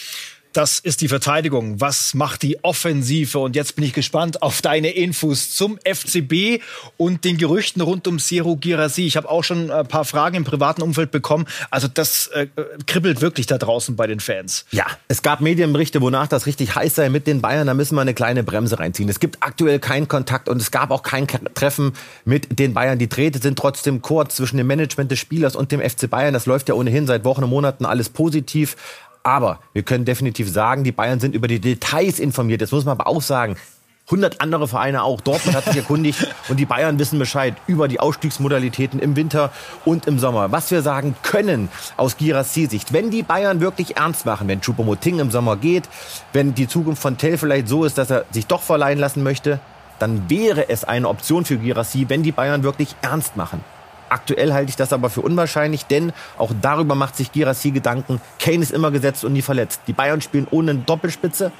Das 0.58 0.80
ist 0.80 1.02
die 1.02 1.08
Verteidigung. 1.08 1.80
Was 1.80 2.14
macht 2.14 2.42
die 2.42 2.64
Offensive? 2.64 3.38
Und 3.38 3.54
jetzt 3.54 3.76
bin 3.76 3.84
ich 3.84 3.92
gespannt 3.92 4.42
auf 4.42 4.60
deine 4.60 4.90
Infos 4.90 5.54
zum 5.54 5.78
FCB 5.84 6.60
und 6.96 7.24
den 7.24 7.38
Gerüchten 7.38 7.80
rund 7.80 8.08
um 8.08 8.18
Sero 8.18 8.56
Girassi. 8.56 9.06
Ich 9.06 9.16
habe 9.16 9.30
auch 9.30 9.44
schon 9.44 9.70
ein 9.70 9.86
paar 9.86 10.04
Fragen 10.04 10.34
im 10.34 10.42
privaten 10.42 10.82
Umfeld 10.82 11.12
bekommen. 11.12 11.46
Also 11.70 11.86
das 11.86 12.26
äh, 12.34 12.48
kribbelt 12.88 13.20
wirklich 13.20 13.46
da 13.46 13.56
draußen 13.56 13.94
bei 13.94 14.08
den 14.08 14.18
Fans. 14.18 14.64
Ja, 14.72 14.86
es 15.06 15.22
gab 15.22 15.40
Medienberichte, 15.40 16.00
wonach 16.00 16.26
das 16.26 16.46
richtig 16.46 16.74
heiß 16.74 16.96
sei 16.96 17.08
mit 17.08 17.28
den 17.28 17.40
Bayern. 17.40 17.68
Da 17.68 17.74
müssen 17.74 17.94
wir 17.94 18.00
eine 18.00 18.14
kleine 18.14 18.42
Bremse 18.42 18.80
reinziehen. 18.80 19.08
Es 19.08 19.20
gibt 19.20 19.36
aktuell 19.38 19.78
keinen 19.78 20.08
Kontakt 20.08 20.48
und 20.48 20.60
es 20.60 20.72
gab 20.72 20.90
auch 20.90 21.04
kein 21.04 21.28
Treffen 21.54 21.92
mit 22.24 22.58
den 22.58 22.74
Bayern. 22.74 22.98
Die 22.98 23.08
Drähte 23.08 23.38
sind 23.38 23.56
trotzdem 23.56 24.02
kurz 24.02 24.34
zwischen 24.34 24.56
dem 24.56 24.66
Management 24.66 25.12
des 25.12 25.20
Spielers 25.20 25.54
und 25.54 25.70
dem 25.70 25.80
FC 25.80 26.10
Bayern. 26.10 26.34
Das 26.34 26.46
läuft 26.46 26.68
ja 26.68 26.74
ohnehin 26.74 27.06
seit 27.06 27.22
Wochen 27.24 27.44
und 27.44 27.50
Monaten 27.50 27.86
alles 27.86 28.08
positiv. 28.08 28.74
Aber 29.28 29.58
wir 29.74 29.82
können 29.82 30.06
definitiv 30.06 30.50
sagen, 30.50 30.84
die 30.84 30.92
Bayern 30.92 31.20
sind 31.20 31.34
über 31.34 31.48
die 31.48 31.60
Details 31.60 32.18
informiert. 32.18 32.62
Das 32.62 32.72
muss 32.72 32.86
man 32.86 32.98
aber 32.98 33.08
auch 33.08 33.20
sagen. 33.20 33.56
100 34.06 34.40
andere 34.40 34.66
Vereine 34.66 35.02
auch. 35.02 35.20
Dortmund 35.20 35.54
hat 35.54 35.64
sich 35.66 35.76
erkundigt 35.76 36.26
und 36.48 36.56
die 36.56 36.64
Bayern 36.64 36.98
wissen 36.98 37.18
Bescheid 37.18 37.54
über 37.66 37.88
die 37.88 38.00
Ausstiegsmodalitäten 38.00 38.98
im 39.00 39.16
Winter 39.16 39.52
und 39.84 40.06
im 40.06 40.18
Sommer. 40.18 40.50
Was 40.50 40.70
wir 40.70 40.80
sagen 40.80 41.14
können 41.22 41.68
aus 41.98 42.16
Girassi-Sicht, 42.16 42.94
wenn 42.94 43.10
die 43.10 43.22
Bayern 43.22 43.60
wirklich 43.60 43.98
ernst 43.98 44.24
machen, 44.24 44.48
wenn 44.48 44.62
Choupo-Moting 44.62 45.18
im 45.18 45.30
Sommer 45.30 45.56
geht, 45.56 45.90
wenn 46.32 46.54
die 46.54 46.66
Zukunft 46.66 47.02
von 47.02 47.18
Tell 47.18 47.36
vielleicht 47.36 47.68
so 47.68 47.84
ist, 47.84 47.98
dass 47.98 48.08
er 48.08 48.24
sich 48.30 48.46
doch 48.46 48.62
verleihen 48.62 48.98
lassen 48.98 49.22
möchte, 49.22 49.60
dann 49.98 50.30
wäre 50.30 50.70
es 50.70 50.84
eine 50.84 51.06
Option 51.06 51.44
für 51.44 51.58
Girassi, 51.58 52.06
wenn 52.08 52.22
die 52.22 52.32
Bayern 52.32 52.62
wirklich 52.62 52.96
ernst 53.02 53.36
machen. 53.36 53.62
Aktuell 54.08 54.52
halte 54.52 54.70
ich 54.70 54.76
das 54.76 54.92
aber 54.92 55.10
für 55.10 55.20
unwahrscheinlich, 55.20 55.84
denn 55.86 56.12
auch 56.36 56.52
darüber 56.60 56.94
macht 56.94 57.16
sich 57.16 57.32
Girassi 57.32 57.70
Gedanken. 57.70 58.20
Kane 58.38 58.62
ist 58.62 58.72
immer 58.72 58.90
gesetzt 58.90 59.24
und 59.24 59.32
nie 59.32 59.42
verletzt. 59.42 59.82
Die 59.86 59.92
Bayern 59.92 60.20
spielen 60.20 60.46
ohne 60.50 60.74
Doppelspitze. 60.74 61.52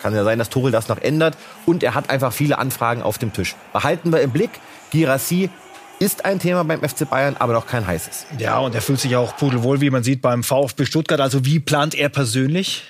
Kann 0.00 0.14
ja 0.14 0.24
sein, 0.24 0.38
dass 0.38 0.50
Tuchel 0.50 0.70
das 0.70 0.88
noch 0.88 0.98
ändert. 0.98 1.36
Und 1.64 1.82
er 1.82 1.94
hat 1.94 2.10
einfach 2.10 2.32
viele 2.32 2.58
Anfragen 2.58 3.02
auf 3.02 3.18
dem 3.18 3.32
Tisch. 3.32 3.56
Behalten 3.72 4.12
wir 4.12 4.20
im 4.20 4.30
Blick, 4.30 4.50
Girassi 4.90 5.50
ist 5.98 6.24
ein 6.24 6.38
Thema 6.38 6.62
beim 6.64 6.80
FC 6.80 7.08
Bayern, 7.08 7.36
aber 7.38 7.54
noch 7.54 7.66
kein 7.66 7.86
heißes. 7.86 8.26
Ja, 8.38 8.58
und 8.58 8.74
er 8.74 8.82
fühlt 8.82 9.00
sich 9.00 9.16
auch 9.16 9.36
pudelwohl, 9.36 9.80
wie 9.80 9.90
man 9.90 10.02
sieht, 10.02 10.20
beim 10.20 10.42
VfB 10.42 10.84
Stuttgart. 10.84 11.20
Also 11.20 11.44
wie 11.44 11.58
plant 11.58 11.94
er 11.94 12.10
persönlich? 12.10 12.84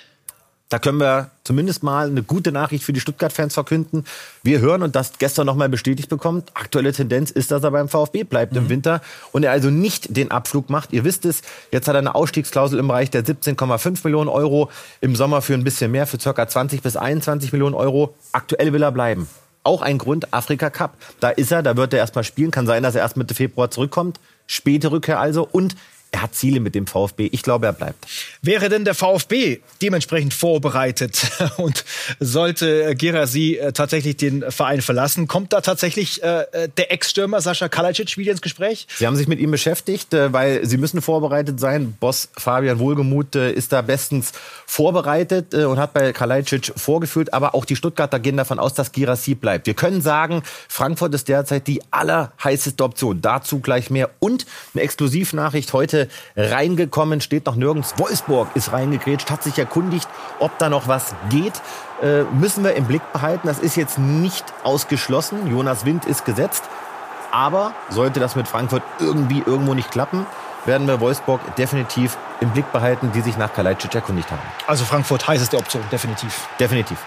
Da 0.69 0.81
können 0.81 0.99
wir 0.99 1.31
zumindest 1.45 1.85
mal 1.85 2.09
eine 2.09 2.25
gute 2.25 2.51
Nachricht 2.51 2.83
für 2.83 2.93
die 2.93 2.99
Stuttgart-Fans 2.99 3.55
verkünden. 3.55 4.05
Wir 4.43 4.59
hören 4.59 4.83
und 4.83 4.97
das 4.97 5.13
gestern 5.19 5.47
nochmal 5.47 5.69
bestätigt 5.69 6.09
bekommt. 6.09 6.51
Aktuelle 6.55 6.93
Tendenz 6.93 7.31
ist, 7.31 7.53
dass 7.53 7.63
er 7.63 7.71
beim 7.71 7.89
VfB 7.89 8.25
bleibt 8.25 8.53
mhm. 8.53 8.59
im 8.59 8.69
Winter 8.69 9.01
und 9.31 9.45
er 9.45 9.53
also 9.53 9.71
nicht 9.71 10.17
den 10.17 10.33
Abflug 10.33 10.69
macht. 10.69 10.93
Ihr 10.93 11.05
wisst 11.05 11.25
es, 11.25 11.43
jetzt 11.71 11.87
hat 11.87 11.95
er 11.95 12.01
eine 12.01 12.17
Ausstiegsklausel 12.17 12.81
im 12.81 12.89
Bereich 12.89 13.11
der 13.11 13.25
17,5 13.25 14.01
Millionen 14.03 14.29
Euro. 14.29 14.69
Im 15.01 15.15
Sommer 15.15 15.41
für 15.41 15.55
ein 15.55 15.63
bisschen 15.63 15.93
mehr, 15.93 16.07
für 16.07 16.19
ca. 16.19 16.49
20 16.49 16.83
bis 16.83 16.97
21 16.97 17.53
Millionen 17.53 17.77
Euro. 17.77 18.17
Aktuell 18.33 18.73
will 18.73 18.83
er 18.83 18.91
bleiben. 18.91 19.29
Auch 19.63 19.83
ein 19.83 19.99
Grund, 19.99 20.33
Afrika 20.35 20.71
Cup. 20.71 20.97
Da 21.21 21.31
ist 21.31 21.53
er, 21.53 21.63
da 21.63 21.77
wird 21.77 21.93
er 21.93 22.01
erstmal 22.01 22.25
spielen. 22.25 22.51
Kann 22.51 22.67
sein, 22.67 22.83
dass 22.83 22.97
er 22.97 23.03
erst 23.03 23.17
Mitte 23.17 23.35
Februar 23.35 23.71
zurückkommt. 23.71 24.19
Späte 24.49 24.91
Rückkehr 24.91 25.21
also. 25.21 25.47
Und 25.51 25.77
er 26.13 26.23
hat 26.23 26.35
Ziele 26.35 26.61
mit 26.61 26.75
dem 26.75 26.87
VfB. 26.87 27.29
Ich 27.33 27.43
glaube, 27.43 27.67
er 27.67 27.73
bleibt. 27.73 28.07
Wäre 28.41 28.69
denn 28.69 28.85
der 28.85 28.95
VfB 28.95 29.59
dementsprechend 29.83 30.33
vorbereitet 30.33 31.31
und 31.59 31.85
sollte 32.21 32.95
Gerasi 32.95 33.57
äh, 33.57 33.73
tatsächlich 33.73 34.17
den 34.17 34.51
Verein 34.51 34.81
verlassen? 34.81 35.29
Kommt 35.29 35.53
da 35.53 35.61
tatsächlich 35.61 36.23
äh, 36.23 36.43
äh, 36.53 36.69
der 36.77 36.93
Ex-Stürmer 36.93 37.41
Sascha 37.41 37.69
Kalajdzic 37.69 38.17
wieder 38.17 38.33
ins 38.33 38.41
Gespräch? 38.41 38.87
Sie 38.97 39.07
haben 39.07 39.17
sich 39.17 39.29
mit 39.29 39.41
ihm 39.41 39.51
beschäftigt, 39.51 40.09
weil 40.13 40.65
sie 40.65 40.79
müssen 40.79 41.03
vorbereitet 41.03 41.61
sein. 41.61 41.97
Boss 41.99 42.29
Fabian 42.37 42.79
Wohlgemuth 42.79 43.35
ist 43.35 43.73
da 43.73 43.83
bestens 43.83 44.33
vorbereitet 44.67 45.55
und 45.55 45.79
hat 45.79 45.93
bei 45.93 46.13
Kalajdzic 46.13 46.73
vorgeführt. 46.77 47.35
Aber 47.35 47.55
auch 47.55 47.65
die 47.65 47.77
Stuttgarter 47.77 48.21
gehen 48.21 48.37
davon 48.37 48.59
aus, 48.59 48.75
dass 48.75 48.93
Girassi 48.93 49.35
bleibt. 49.35 49.67
Wir 49.67 49.75
können 49.75 50.01
sagen, 50.01 50.43
Frankfurt 50.69 51.15
ist 51.15 51.29
derzeit 51.29 51.67
die 51.67 51.83
allerheißeste 51.91 52.83
Option. 52.83 53.21
Dazu 53.21 53.61
gleich 53.61 53.91
mehr. 53.91 54.11
Und 54.19 54.47
eine 54.75 54.83
Exklusivnachricht 54.83 55.73
heute 55.73 55.96
reingekommen, 56.37 57.21
steht 57.21 57.47
noch 57.47 57.57
nirgends. 57.57 57.95
Wolfsburg 57.97 58.49
ist 58.55 58.73
reingegrätscht, 58.73 59.31
hat 59.31 59.43
sich 59.43 59.59
erkundigt, 59.59 60.09
ob 60.39 60.57
da 60.59 60.69
noch 60.69 60.89
was 60.89 61.15
geht. 61.31 61.55
Äh, 62.03 62.23
müssen 62.25 62.65
wir 62.65 62.75
im 62.75 62.85
Blick 62.85 63.03
behalten. 63.13 63.47
Das 63.47 63.59
ist 63.59 63.77
jetzt 63.77 63.99
nicht 63.99 64.45
ausgeschlossen. 64.65 65.51
Jonas 65.51 65.85
Wind 65.85 66.05
ist 66.05 66.25
gesetzt. 66.25 66.65
Aber 67.31 67.73
sollte 67.91 68.21
das 68.21 68.37
mit 68.37 68.49
Frankfurt 68.49 68.83
irgendwie 68.99 69.43
irgendwo 69.45 69.75
nicht 69.75 69.91
klappen, 69.91 70.27
werden 70.65 70.87
wir 70.87 71.01
Wolfsburg 71.01 71.41
definitiv 71.57 72.17
im 72.41 72.51
Blick 72.51 72.71
behalten, 72.73 73.13
die 73.15 73.21
sich 73.21 73.37
nach 73.37 73.53
Kalajdzic 73.53 73.95
erkundigt 73.95 74.31
haben. 74.31 74.43
Also 74.67 74.85
Frankfurt 74.85 75.27
heißeste 75.27 75.57
Option, 75.57 75.83
definitiv. 75.91 76.49
Definitiv. 76.59 76.99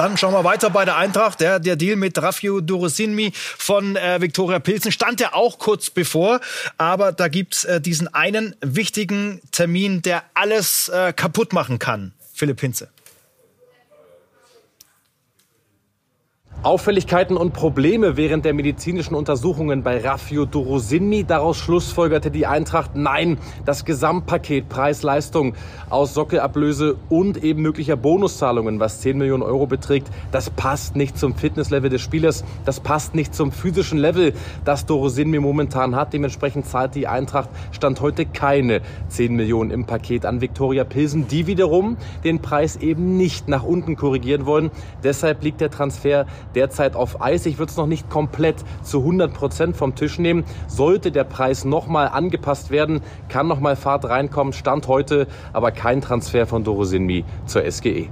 Dann 0.00 0.16
schauen 0.16 0.32
wir 0.32 0.44
weiter 0.44 0.70
bei 0.70 0.86
der 0.86 0.96
Eintracht. 0.96 1.40
Der, 1.40 1.58
der 1.58 1.76
Deal 1.76 1.94
mit 1.94 2.16
Rafio 2.16 2.62
Durosinmi 2.62 3.32
von 3.34 3.96
äh, 3.96 4.18
Viktoria 4.22 4.58
Pilsen 4.58 4.92
stand 4.92 5.20
ja 5.20 5.34
auch 5.34 5.58
kurz 5.58 5.90
bevor. 5.90 6.40
Aber 6.78 7.12
da 7.12 7.28
gibt's 7.28 7.66
äh, 7.66 7.82
diesen 7.82 8.08
einen 8.14 8.56
wichtigen 8.62 9.42
Termin, 9.52 10.00
der 10.00 10.22
alles 10.32 10.88
äh, 10.88 11.12
kaputt 11.12 11.52
machen 11.52 11.78
kann. 11.78 12.14
Philipp 12.32 12.62
Hinze. 12.62 12.88
Auffälligkeiten 16.62 17.38
und 17.38 17.54
Probleme 17.54 18.18
während 18.18 18.44
der 18.44 18.52
medizinischen 18.52 19.14
Untersuchungen 19.14 19.82
bei 19.82 19.96
Raffio 20.06 20.44
Durosinmi. 20.44 21.24
Daraus 21.24 21.56
schlussfolgerte 21.56 22.30
die 22.30 22.46
Eintracht, 22.46 22.90
nein, 22.94 23.38
das 23.64 23.86
Gesamtpaket 23.86 24.68
Preis-Leistung 24.68 25.54
aus 25.88 26.12
Sockelablöse 26.12 26.96
und 27.08 27.42
eben 27.42 27.62
möglicher 27.62 27.96
Bonuszahlungen, 27.96 28.78
was 28.78 29.00
10 29.00 29.16
Millionen 29.16 29.42
Euro 29.42 29.66
beträgt, 29.66 30.08
das 30.32 30.50
passt 30.50 30.96
nicht 30.96 31.16
zum 31.18 31.34
Fitnesslevel 31.34 31.88
des 31.88 32.02
Spielers, 32.02 32.44
das 32.66 32.80
passt 32.80 33.14
nicht 33.14 33.34
zum 33.34 33.52
physischen 33.52 33.98
Level, 33.98 34.34
das 34.66 34.84
Durosinmi 34.84 35.38
momentan 35.38 35.96
hat. 35.96 36.12
Dementsprechend 36.12 36.66
zahlt 36.66 36.94
die 36.94 37.06
Eintracht 37.06 37.48
Stand 37.72 38.02
heute 38.02 38.26
keine 38.26 38.82
10 39.08 39.34
Millionen 39.34 39.70
im 39.70 39.86
Paket 39.86 40.26
an 40.26 40.42
Viktoria 40.42 40.84
Pilsen, 40.84 41.26
die 41.26 41.46
wiederum 41.46 41.96
den 42.22 42.42
Preis 42.42 42.76
eben 42.76 43.16
nicht 43.16 43.48
nach 43.48 43.64
unten 43.64 43.96
korrigieren 43.96 44.44
wollen. 44.44 44.70
Deshalb 45.02 45.42
liegt 45.42 45.62
der 45.62 45.70
Transfer 45.70 46.26
derzeit 46.54 46.96
auf 46.96 47.20
Eis. 47.20 47.46
Ich 47.46 47.58
würde 47.58 47.70
es 47.70 47.76
noch 47.76 47.86
nicht 47.86 48.10
komplett 48.10 48.56
zu 48.82 48.98
100 48.98 49.32
Prozent 49.32 49.76
vom 49.76 49.94
Tisch 49.94 50.18
nehmen. 50.18 50.44
Sollte 50.68 51.12
der 51.12 51.24
Preis 51.24 51.64
nochmal 51.64 52.08
angepasst 52.08 52.70
werden, 52.70 53.02
kann 53.28 53.46
nochmal 53.46 53.76
Fahrt 53.76 54.04
reinkommen. 54.04 54.52
Stand 54.52 54.88
heute 54.88 55.26
aber 55.52 55.72
kein 55.72 56.00
Transfer 56.00 56.46
von 56.46 56.64
Dorosinmi 56.64 57.24
zur 57.46 57.70
SGE. 57.70 58.08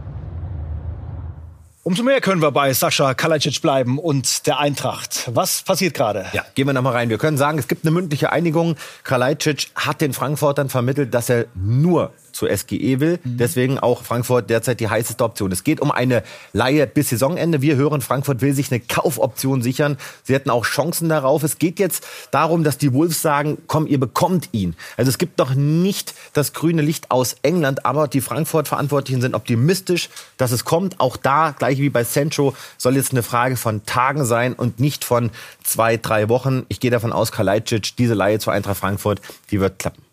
Umso 1.88 2.02
mehr 2.02 2.20
können 2.20 2.42
wir 2.42 2.50
bei 2.50 2.70
Sascha 2.74 3.14
Kalajdzic 3.14 3.62
bleiben 3.62 3.98
und 3.98 4.46
der 4.46 4.58
Eintracht. 4.58 5.30
Was 5.32 5.62
passiert 5.62 5.94
gerade? 5.94 6.26
Ja, 6.34 6.44
gehen 6.54 6.66
wir 6.66 6.74
nochmal 6.74 6.92
rein. 6.92 7.08
Wir 7.08 7.16
können 7.16 7.38
sagen, 7.38 7.58
es 7.58 7.66
gibt 7.66 7.86
eine 7.86 7.92
mündliche 7.92 8.30
Einigung. 8.30 8.76
Kalajdzic 9.04 9.68
hat 9.74 10.02
den 10.02 10.12
Frankfurtern 10.12 10.68
vermittelt, 10.68 11.14
dass 11.14 11.30
er 11.30 11.46
nur 11.54 12.12
zur 12.38 12.56
SGE 12.56 13.00
will. 13.00 13.18
Mhm. 13.24 13.36
Deswegen 13.36 13.78
auch 13.80 14.04
Frankfurt 14.04 14.48
derzeit 14.48 14.78
die 14.78 14.88
heißeste 14.88 15.24
Option. 15.24 15.50
Es 15.50 15.64
geht 15.64 15.80
um 15.80 15.90
eine 15.90 16.22
Leihe 16.52 16.86
bis 16.86 17.10
Saisonende. 17.10 17.62
Wir 17.62 17.74
hören, 17.74 18.00
Frankfurt 18.00 18.40
will 18.40 18.54
sich 18.54 18.70
eine 18.70 18.78
Kaufoption 18.80 19.60
sichern. 19.60 19.98
Sie 20.22 20.34
hätten 20.34 20.50
auch 20.50 20.64
Chancen 20.64 21.08
darauf. 21.08 21.42
Es 21.42 21.58
geht 21.58 21.80
jetzt 21.80 22.06
darum, 22.30 22.62
dass 22.62 22.78
die 22.78 22.92
Wolves 22.92 23.22
sagen, 23.22 23.58
komm, 23.66 23.88
ihr 23.88 23.98
bekommt 23.98 24.50
ihn. 24.52 24.76
Also 24.96 25.08
es 25.08 25.18
gibt 25.18 25.38
noch 25.38 25.54
nicht 25.54 26.14
das 26.32 26.52
grüne 26.52 26.80
Licht 26.80 27.10
aus 27.10 27.36
England, 27.42 27.84
aber 27.84 28.06
die 28.06 28.20
Frankfurt-Verantwortlichen 28.20 29.20
sind 29.20 29.34
optimistisch, 29.34 30.08
dass 30.36 30.52
es 30.52 30.64
kommt. 30.64 31.00
Auch 31.00 31.16
da, 31.16 31.50
gleich 31.58 31.78
wie 31.78 31.90
bei 31.90 32.04
Sancho, 32.04 32.54
soll 32.76 32.94
jetzt 32.94 33.10
eine 33.10 33.24
Frage 33.24 33.56
von 33.56 33.84
Tagen 33.84 34.24
sein 34.24 34.52
und 34.52 34.78
nicht 34.78 35.04
von 35.04 35.30
zwei, 35.64 35.96
drei 35.96 36.28
Wochen. 36.28 36.66
Ich 36.68 36.78
gehe 36.78 36.92
davon 36.92 37.12
aus, 37.12 37.32
Kalajdzic, 37.32 37.96
diese 37.96 38.14
Leihe 38.14 38.38
zur 38.38 38.52
Eintracht 38.52 38.78
Frankfurt, 38.78 39.20
die 39.50 39.58
wird 39.58 39.80
klappen. 39.80 40.07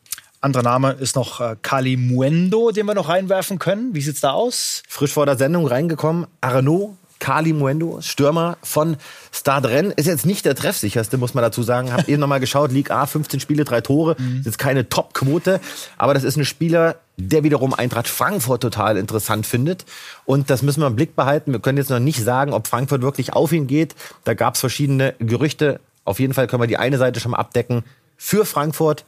Anderer 0.45 0.61
Name 0.61 0.91
ist 0.91 1.15
noch 1.15 1.41
äh, 1.41 1.55
Kali 1.63 1.97
Muendo, 1.97 2.69
den 2.69 2.85
wir 2.85 2.93
noch 2.93 3.09
reinwerfen 3.09 3.57
können. 3.57 3.95
Wie 3.95 4.01
sieht's 4.01 4.21
da 4.21 4.29
aus? 4.29 4.83
Frisch 4.87 5.11
vor 5.11 5.25
der 5.25 5.37
Sendung 5.37 5.65
reingekommen. 5.65 6.27
Arnaud 6.39 6.91
Kali 7.17 7.51
Muendo, 7.51 7.99
Stürmer 8.01 8.55
von 8.61 8.97
Stade 9.31 9.69
Rennes, 9.69 9.95
ist 9.95 10.05
jetzt 10.05 10.27
nicht 10.27 10.45
der 10.45 10.53
treffsicherste, 10.53 11.17
muss 11.17 11.33
man 11.33 11.41
dazu 11.41 11.63
sagen. 11.63 11.91
Hab 11.91 12.07
eben 12.07 12.19
nochmal 12.19 12.39
geschaut, 12.39 12.71
Ligue 12.71 12.95
A, 12.95 13.07
15 13.07 13.39
Spiele, 13.39 13.63
drei 13.63 13.81
Tore. 13.81 14.17
Mhm. 14.19 14.41
Ist 14.41 14.45
jetzt 14.45 14.59
keine 14.59 14.87
Top-Quote, 14.87 15.59
aber 15.97 16.13
das 16.13 16.23
ist 16.23 16.37
ein 16.37 16.45
Spieler, 16.45 16.97
der 17.17 17.43
wiederum 17.43 17.73
Eintracht 17.73 18.07
Frankfurt 18.07 18.61
total 18.61 18.97
interessant 18.97 19.47
findet. 19.47 19.83
Und 20.25 20.51
das 20.51 20.61
müssen 20.61 20.81
wir 20.81 20.87
im 20.87 20.95
Blick 20.95 21.15
behalten. 21.15 21.53
Wir 21.53 21.59
können 21.59 21.79
jetzt 21.79 21.89
noch 21.89 21.97
nicht 21.97 22.23
sagen, 22.23 22.53
ob 22.53 22.67
Frankfurt 22.67 23.01
wirklich 23.01 23.33
auf 23.33 23.51
ihn 23.51 23.65
geht. 23.65 23.95
Da 24.25 24.35
gab 24.35 24.53
es 24.53 24.59
verschiedene 24.59 25.15
Gerüchte. 25.17 25.79
Auf 26.03 26.19
jeden 26.19 26.35
Fall 26.35 26.45
können 26.45 26.61
wir 26.61 26.67
die 26.67 26.77
eine 26.77 26.99
Seite 26.99 27.19
schon 27.19 27.31
mal 27.31 27.39
abdecken. 27.39 27.83
Für 28.15 28.45
Frankfurt 28.45 29.05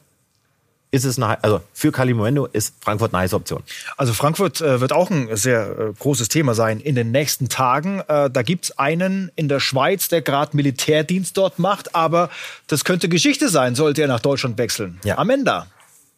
ist 0.91 1.05
es 1.05 1.17
eine, 1.17 1.43
also 1.43 1.61
für 1.73 1.91
Kalimuendo 1.91 2.45
ist 2.45 2.75
Frankfurt 2.81 3.13
eine 3.13 3.23
heiße 3.23 3.35
Option. 3.35 3.63
Also 3.97 4.13
Frankfurt 4.13 4.61
äh, 4.61 4.79
wird 4.79 4.93
auch 4.93 5.09
ein 5.09 5.35
sehr 5.35 5.77
äh, 5.77 5.93
großes 5.99 6.29
Thema 6.29 6.53
sein 6.53 6.79
in 6.79 6.95
den 6.95 7.11
nächsten 7.11 7.49
Tagen. 7.49 8.01
Äh, 8.07 8.29
da 8.29 8.41
gibt 8.41 8.65
es 8.65 8.77
einen 8.77 9.31
in 9.35 9.49
der 9.49 9.59
Schweiz, 9.59 10.07
der 10.07 10.21
gerade 10.21 10.55
Militärdienst 10.55 11.37
dort 11.37 11.59
macht, 11.59 11.93
aber 11.95 12.29
das 12.67 12.85
könnte 12.85 13.09
Geschichte 13.09 13.49
sein, 13.49 13.75
sollte 13.75 14.01
er 14.01 14.07
nach 14.07 14.21
Deutschland 14.21 14.57
wechseln. 14.57 14.99
Ja. 15.03 15.17
Amenda. 15.17 15.67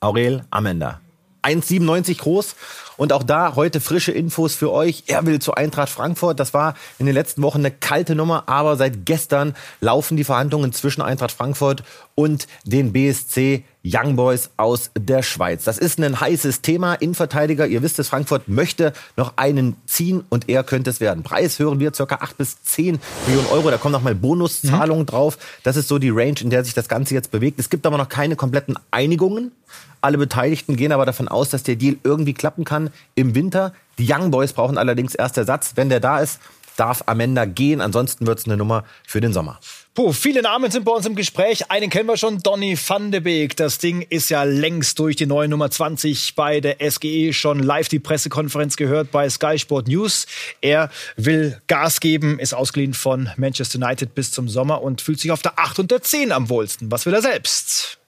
Aurel 0.01 0.43
Amenda. 0.51 1.01
1,97 1.43 2.19
groß. 2.19 2.55
Und 2.97 3.13
auch 3.13 3.23
da 3.23 3.55
heute 3.55 3.79
frische 3.79 4.11
Infos 4.11 4.55
für 4.55 4.71
euch. 4.71 5.03
Er 5.07 5.25
will 5.25 5.39
zu 5.39 5.53
Eintracht 5.53 5.89
Frankfurt. 5.89 6.39
Das 6.39 6.53
war 6.53 6.75
in 6.97 7.05
den 7.05 7.15
letzten 7.15 7.41
Wochen 7.41 7.59
eine 7.59 7.71
kalte 7.71 8.13
Nummer, 8.13 8.43
aber 8.47 8.75
seit 8.75 9.05
gestern 9.05 9.55
laufen 9.79 10.17
die 10.17 10.25
Verhandlungen 10.25 10.73
zwischen 10.73 11.01
Eintracht 11.01 11.31
Frankfurt 11.31 11.83
und 12.15 12.47
den 12.65 12.91
BSC 12.91 13.63
Young 13.85 14.17
Boys 14.17 14.49
aus 14.57 14.91
der 14.97 15.23
Schweiz. 15.23 15.63
Das 15.63 15.77
ist 15.77 15.99
ein 15.99 16.19
heißes 16.19 16.61
Thema. 16.61 16.95
Innenverteidiger, 16.95 17.65
ihr 17.65 17.81
wisst 17.81 17.97
es, 17.99 18.09
Frankfurt 18.09 18.49
möchte 18.49 18.91
noch 19.15 19.33
einen 19.37 19.77
ziehen 19.85 20.25
und 20.27 20.49
er 20.49 20.63
könnte 20.63 20.89
es 20.89 20.99
werden. 20.99 21.23
Preis 21.23 21.59
hören 21.59 21.79
wir 21.79 21.93
circa 21.93 22.15
8 22.15 22.37
bis 22.37 22.61
10 22.63 22.99
Millionen 23.25 23.47
Euro. 23.47 23.71
Da 23.71 23.77
kommen 23.77 23.93
noch 23.93 24.01
mal 24.01 24.15
Bonuszahlungen 24.15 25.03
mhm. 25.03 25.07
drauf. 25.07 25.37
Das 25.63 25.77
ist 25.77 25.87
so 25.87 25.97
die 25.97 26.09
Range, 26.09 26.35
in 26.41 26.49
der 26.49 26.65
sich 26.65 26.73
das 26.73 26.89
Ganze 26.89 27.13
jetzt 27.13 27.31
bewegt. 27.31 27.57
Es 27.57 27.69
gibt 27.69 27.85
aber 27.85 27.97
noch 27.97 28.09
keine 28.09 28.35
kompletten 28.35 28.77
Einigungen. 28.91 29.53
Alle 30.01 30.17
Beteiligten 30.17 30.75
gehen 30.75 30.91
aber 30.91 31.05
davon 31.05 31.29
aus, 31.29 31.49
dass 31.49 31.63
der 31.63 31.77
Deal 31.77 31.97
irgendwie 32.03 32.33
klappen 32.33 32.65
kann 32.65 32.89
im 33.15 33.33
Winter. 33.33 33.73
Die 33.97 34.11
Young 34.11 34.29
Boys 34.29 34.51
brauchen 34.51 34.77
allerdings 34.77 35.15
erst 35.15 35.37
Ersatz. 35.37 35.73
Wenn 35.75 35.87
der 35.87 36.01
da 36.01 36.19
ist, 36.19 36.39
darf 36.75 37.03
Amenda 37.05 37.45
gehen. 37.45 37.79
Ansonsten 37.79 38.27
wird 38.27 38.39
es 38.39 38.45
eine 38.45 38.57
Nummer 38.57 38.83
für 39.07 39.21
den 39.21 39.31
Sommer. 39.31 39.59
Puh, 39.95 40.13
viele 40.13 40.43
Namen 40.43 40.69
sind 40.71 40.85
bei 40.85 40.91
uns 40.91 41.05
im 41.07 41.15
Gespräch. 41.15 41.71
Einen 41.71 41.89
kennen 41.89 42.07
wir 42.07 42.15
schon, 42.15 42.39
Donny 42.39 42.77
van 42.77 43.11
de 43.11 43.19
Beek. 43.19 43.57
Das 43.57 43.79
Ding 43.79 44.05
ist 44.09 44.29
ja 44.29 44.43
längst 44.43 44.97
durch 44.99 45.15
die 45.15 45.25
neue 45.25 45.47
Nummer 45.47 45.71
20 45.71 46.35
bei 46.35 46.61
der 46.61 46.77
SGE 46.79 47.33
schon 47.33 47.59
live 47.59 47.89
die 47.89 47.99
Pressekonferenz 47.99 48.77
gehört 48.77 49.11
bei 49.11 49.29
Sky 49.29 49.57
Sport 49.57 49.87
News. 49.87 50.27
Er 50.61 50.89
will 51.17 51.59
Gas 51.67 51.99
geben, 51.99 52.39
ist 52.39 52.53
ausgeliehen 52.53 52.93
von 52.93 53.29
Manchester 53.35 53.77
United 53.77 54.15
bis 54.15 54.31
zum 54.31 54.47
Sommer 54.47 54.83
und 54.83 55.01
fühlt 55.01 55.19
sich 55.19 55.31
auf 55.31 55.41
der 55.41 55.59
8 55.59 55.79
und 55.79 55.91
der 55.91 56.01
10 56.01 56.31
am 56.31 56.49
wohlsten. 56.49 56.91
Was 56.91 57.05
will 57.05 57.13
er 57.13 57.21
selbst? 57.21 57.98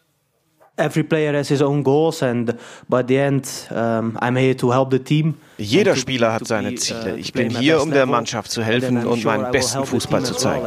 Every 0.81 1.03
player 1.03 1.33
has 1.33 1.49
his 1.49 1.61
own 1.61 1.83
goals 1.83 2.21
and 2.21 2.55
by 2.89 3.03
the 3.05 3.17
end 3.17 3.47
um, 3.71 4.17
I'm 4.21 4.35
here 4.35 4.55
to 4.57 4.71
help 4.71 4.91
the 4.91 4.99
team. 4.99 5.35
Jeder 5.57 5.95
Spieler 5.95 6.33
hat 6.33 6.47
seine 6.47 6.71
uh, 6.71 6.75
Ziele. 6.75 7.17
Ich 7.17 7.33
bin 7.33 7.49
hier, 7.49 7.81
um 7.81 7.91
der 7.91 8.05
Mannschaft 8.05 8.51
zu 8.51 8.63
helfen 8.63 9.05
und 9.05 9.23
meinen 9.23 9.51
besten 9.51 9.85
Fußball 9.85 10.23
zu 10.23 10.33
zeigen. 10.33 10.65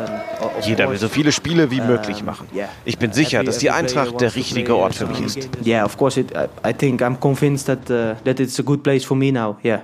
Jeder 0.62 0.88
will 0.88 0.98
so 0.98 1.08
viele 1.08 1.32
Spiele 1.32 1.70
wie 1.70 1.80
möglich 1.80 2.22
machen. 2.22 2.48
Ich 2.84 2.98
bin 2.98 3.12
sicher, 3.12 3.42
dass 3.44 3.58
die 3.58 3.70
Eintracht 3.70 4.20
der 4.20 4.34
richtige 4.34 4.76
Ort 4.76 4.94
für 4.94 5.06
mich 5.06 5.20
ist. 5.20 5.48
Yeah, 5.64 5.84
of 5.84 5.96
course. 5.96 6.20
It, 6.20 6.32
I 6.64 6.72
think 6.72 7.02
I'm 7.02 7.18
convinced 7.18 7.66
that 7.66 7.90
uh, 7.90 8.14
that 8.24 8.40
it's 8.40 8.58
a 8.60 8.62
good 8.62 8.82
place 8.82 9.04
for 9.04 9.16
me 9.16 9.32
now. 9.32 9.56
Yeah. 9.64 9.82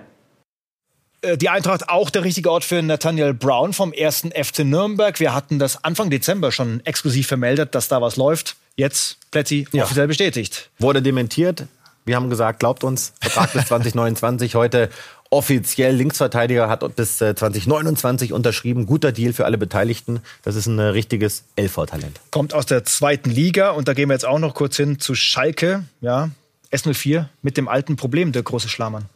Äh, 1.23 1.37
die 1.37 1.49
Eintracht 1.49 1.89
auch 1.89 2.11
der 2.11 2.25
richtige 2.25 2.51
Ort 2.51 2.65
für 2.65 2.83
Nathaniel 2.83 3.35
Brown 3.35 3.73
vom 3.73 3.93
ersten 3.93 4.31
FC 4.31 4.61
Nürnberg. 4.61 5.19
Wir 5.21 5.35
hatten 5.35 5.59
das 5.59 5.85
Anfang 5.85 6.11
Dezember 6.11 6.53
schon 6.53 6.81
exklusiv 6.85 7.27
vermeldet, 7.27 7.75
dass 7.75 7.89
da 7.89 8.01
was 8.01 8.17
läuft. 8.17 8.57
Jetzt 8.77 9.19
Plätzi 9.31 9.67
ja. 9.73 9.85
offiziell 9.85 10.09
bestätigt. 10.09 10.71
Wurde 10.79 11.03
dementiert. 11.03 11.67
Wir 12.05 12.17
haben 12.17 12.31
gesagt, 12.31 12.61
glaubt 12.61 12.83
uns, 12.83 13.13
Vertrag 13.21 13.53
bis 13.53 13.67
2029 13.67 14.55
heute 14.55 14.89
offiziell 15.31 15.95
Linksverteidiger 15.95 16.69
hat 16.69 16.97
bis 16.97 17.19
2029 17.19 18.31
äh, 18.31 18.35
unterschrieben. 18.35 18.87
Guter 18.87 19.13
Deal 19.13 19.33
für 19.33 19.45
alle 19.45 19.59
Beteiligten. 19.59 20.21
Das 20.43 20.57
ist 20.57 20.67
ein 20.67 20.79
äh, 20.79 20.83
richtiges 20.83 21.45
LV-Talent. 21.57 22.21
Kommt 22.31 22.53
aus 22.53 22.67
der 22.67 22.85
zweiten 22.85 23.31
Liga 23.31 23.71
und 23.71 23.87
da 23.87 23.95
gehen 23.95 24.09
wir 24.09 24.15
jetzt 24.15 24.27
auch 24.27 24.41
noch 24.41 24.55
kurz 24.55 24.77
hin 24.77 24.99
zu 24.99 25.15
Schalke. 25.15 25.85
Ja, 26.01 26.31
S04 26.73 27.27
mit 27.43 27.57
dem 27.57 27.69
alten 27.69 27.97
Problem, 27.97 28.33
der 28.33 28.43
große 28.43 28.69
Schlamann. 28.69 29.07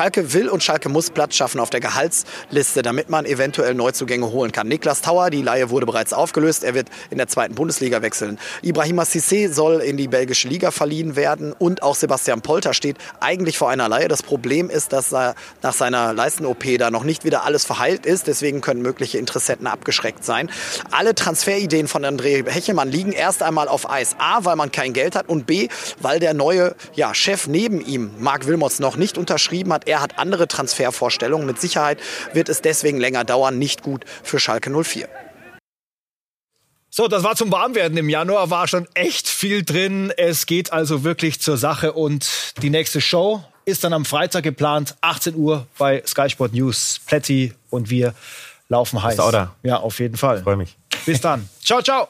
Schalke 0.00 0.32
will 0.32 0.48
und 0.48 0.62
Schalke 0.62 0.88
muss 0.88 1.10
Platz 1.10 1.36
schaffen 1.36 1.60
auf 1.60 1.68
der 1.68 1.80
Gehaltsliste, 1.80 2.80
damit 2.80 3.10
man 3.10 3.26
eventuell 3.26 3.74
Neuzugänge 3.74 4.32
holen 4.32 4.50
kann. 4.50 4.66
Niklas 4.66 5.02
Tauer, 5.02 5.28
die 5.28 5.42
Laie 5.42 5.68
wurde 5.68 5.84
bereits 5.84 6.14
aufgelöst. 6.14 6.64
Er 6.64 6.72
wird 6.72 6.88
in 7.10 7.18
der 7.18 7.28
zweiten 7.28 7.54
Bundesliga 7.54 8.00
wechseln. 8.00 8.38
Ibrahima 8.62 9.02
Sissé 9.02 9.52
soll 9.52 9.82
in 9.82 9.98
die 9.98 10.08
belgische 10.08 10.48
Liga 10.48 10.70
verliehen 10.70 11.16
werden 11.16 11.52
und 11.52 11.82
auch 11.82 11.96
Sebastian 11.96 12.40
Polter 12.40 12.72
steht 12.72 12.96
eigentlich 13.20 13.58
vor 13.58 13.68
einer 13.68 13.90
Laie. 13.90 14.08
Das 14.08 14.22
Problem 14.22 14.70
ist, 14.70 14.94
dass 14.94 15.12
er 15.12 15.34
nach 15.60 15.74
seiner 15.74 16.14
Leisten-OP 16.14 16.64
da 16.78 16.90
noch 16.90 17.04
nicht 17.04 17.26
wieder 17.26 17.44
alles 17.44 17.66
verheilt 17.66 18.06
ist. 18.06 18.26
Deswegen 18.26 18.62
können 18.62 18.80
mögliche 18.80 19.18
Interessenten 19.18 19.66
abgeschreckt 19.66 20.24
sein. 20.24 20.50
Alle 20.92 21.14
Transferideen 21.14 21.88
von 21.88 22.06
André 22.06 22.48
Hechelmann 22.48 22.88
liegen 22.90 23.12
erst 23.12 23.42
einmal 23.42 23.68
auf 23.68 23.90
Eis. 23.90 24.16
A, 24.18 24.46
weil 24.46 24.56
man 24.56 24.72
kein 24.72 24.94
Geld 24.94 25.14
hat 25.14 25.28
und 25.28 25.44
B, 25.44 25.68
weil 26.00 26.20
der 26.20 26.32
neue 26.32 26.74
ja, 26.94 27.12
Chef 27.12 27.48
neben 27.48 27.84
ihm, 27.84 28.12
Marc 28.18 28.46
Wilmots, 28.46 28.78
noch 28.78 28.96
nicht 28.96 29.18
unterschrieben 29.18 29.74
hat. 29.74 29.89
Er 29.90 30.00
hat 30.00 30.20
andere 30.20 30.46
Transfervorstellungen. 30.46 31.46
Mit 31.46 31.60
Sicherheit 31.60 31.98
wird 32.32 32.48
es 32.48 32.62
deswegen 32.62 32.98
länger 32.98 33.24
dauern. 33.24 33.58
Nicht 33.58 33.82
gut 33.82 34.04
für 34.22 34.38
Schalke 34.38 34.70
04. 34.70 35.08
So, 36.90 37.08
das 37.08 37.24
war 37.24 37.34
zum 37.34 37.50
Warmwerden. 37.50 37.98
Im 37.98 38.08
Januar 38.08 38.50
war 38.50 38.68
schon 38.68 38.86
echt 38.94 39.28
viel 39.28 39.64
drin. 39.64 40.12
Es 40.16 40.46
geht 40.46 40.72
also 40.72 41.02
wirklich 41.02 41.40
zur 41.40 41.56
Sache 41.56 41.92
und 41.92 42.54
die 42.62 42.70
nächste 42.70 43.00
Show 43.00 43.44
ist 43.64 43.82
dann 43.82 43.92
am 43.92 44.04
Freitag 44.04 44.44
geplant, 44.44 44.94
18 45.00 45.34
Uhr 45.34 45.66
bei 45.76 46.02
Sky 46.06 46.30
Sport 46.30 46.52
News. 46.54 47.00
Plätti 47.06 47.52
und 47.70 47.90
wir 47.90 48.14
laufen 48.68 49.02
heiß. 49.02 49.16
Bist 49.16 49.18
du 49.18 49.22
auch 49.24 49.32
da? 49.32 49.56
Ja, 49.64 49.78
auf 49.78 49.98
jeden 49.98 50.16
Fall. 50.16 50.42
Freue 50.42 50.56
mich. 50.56 50.76
Bis 51.04 51.20
dann. 51.20 51.48
ciao, 51.64 51.82
ciao. 51.82 52.08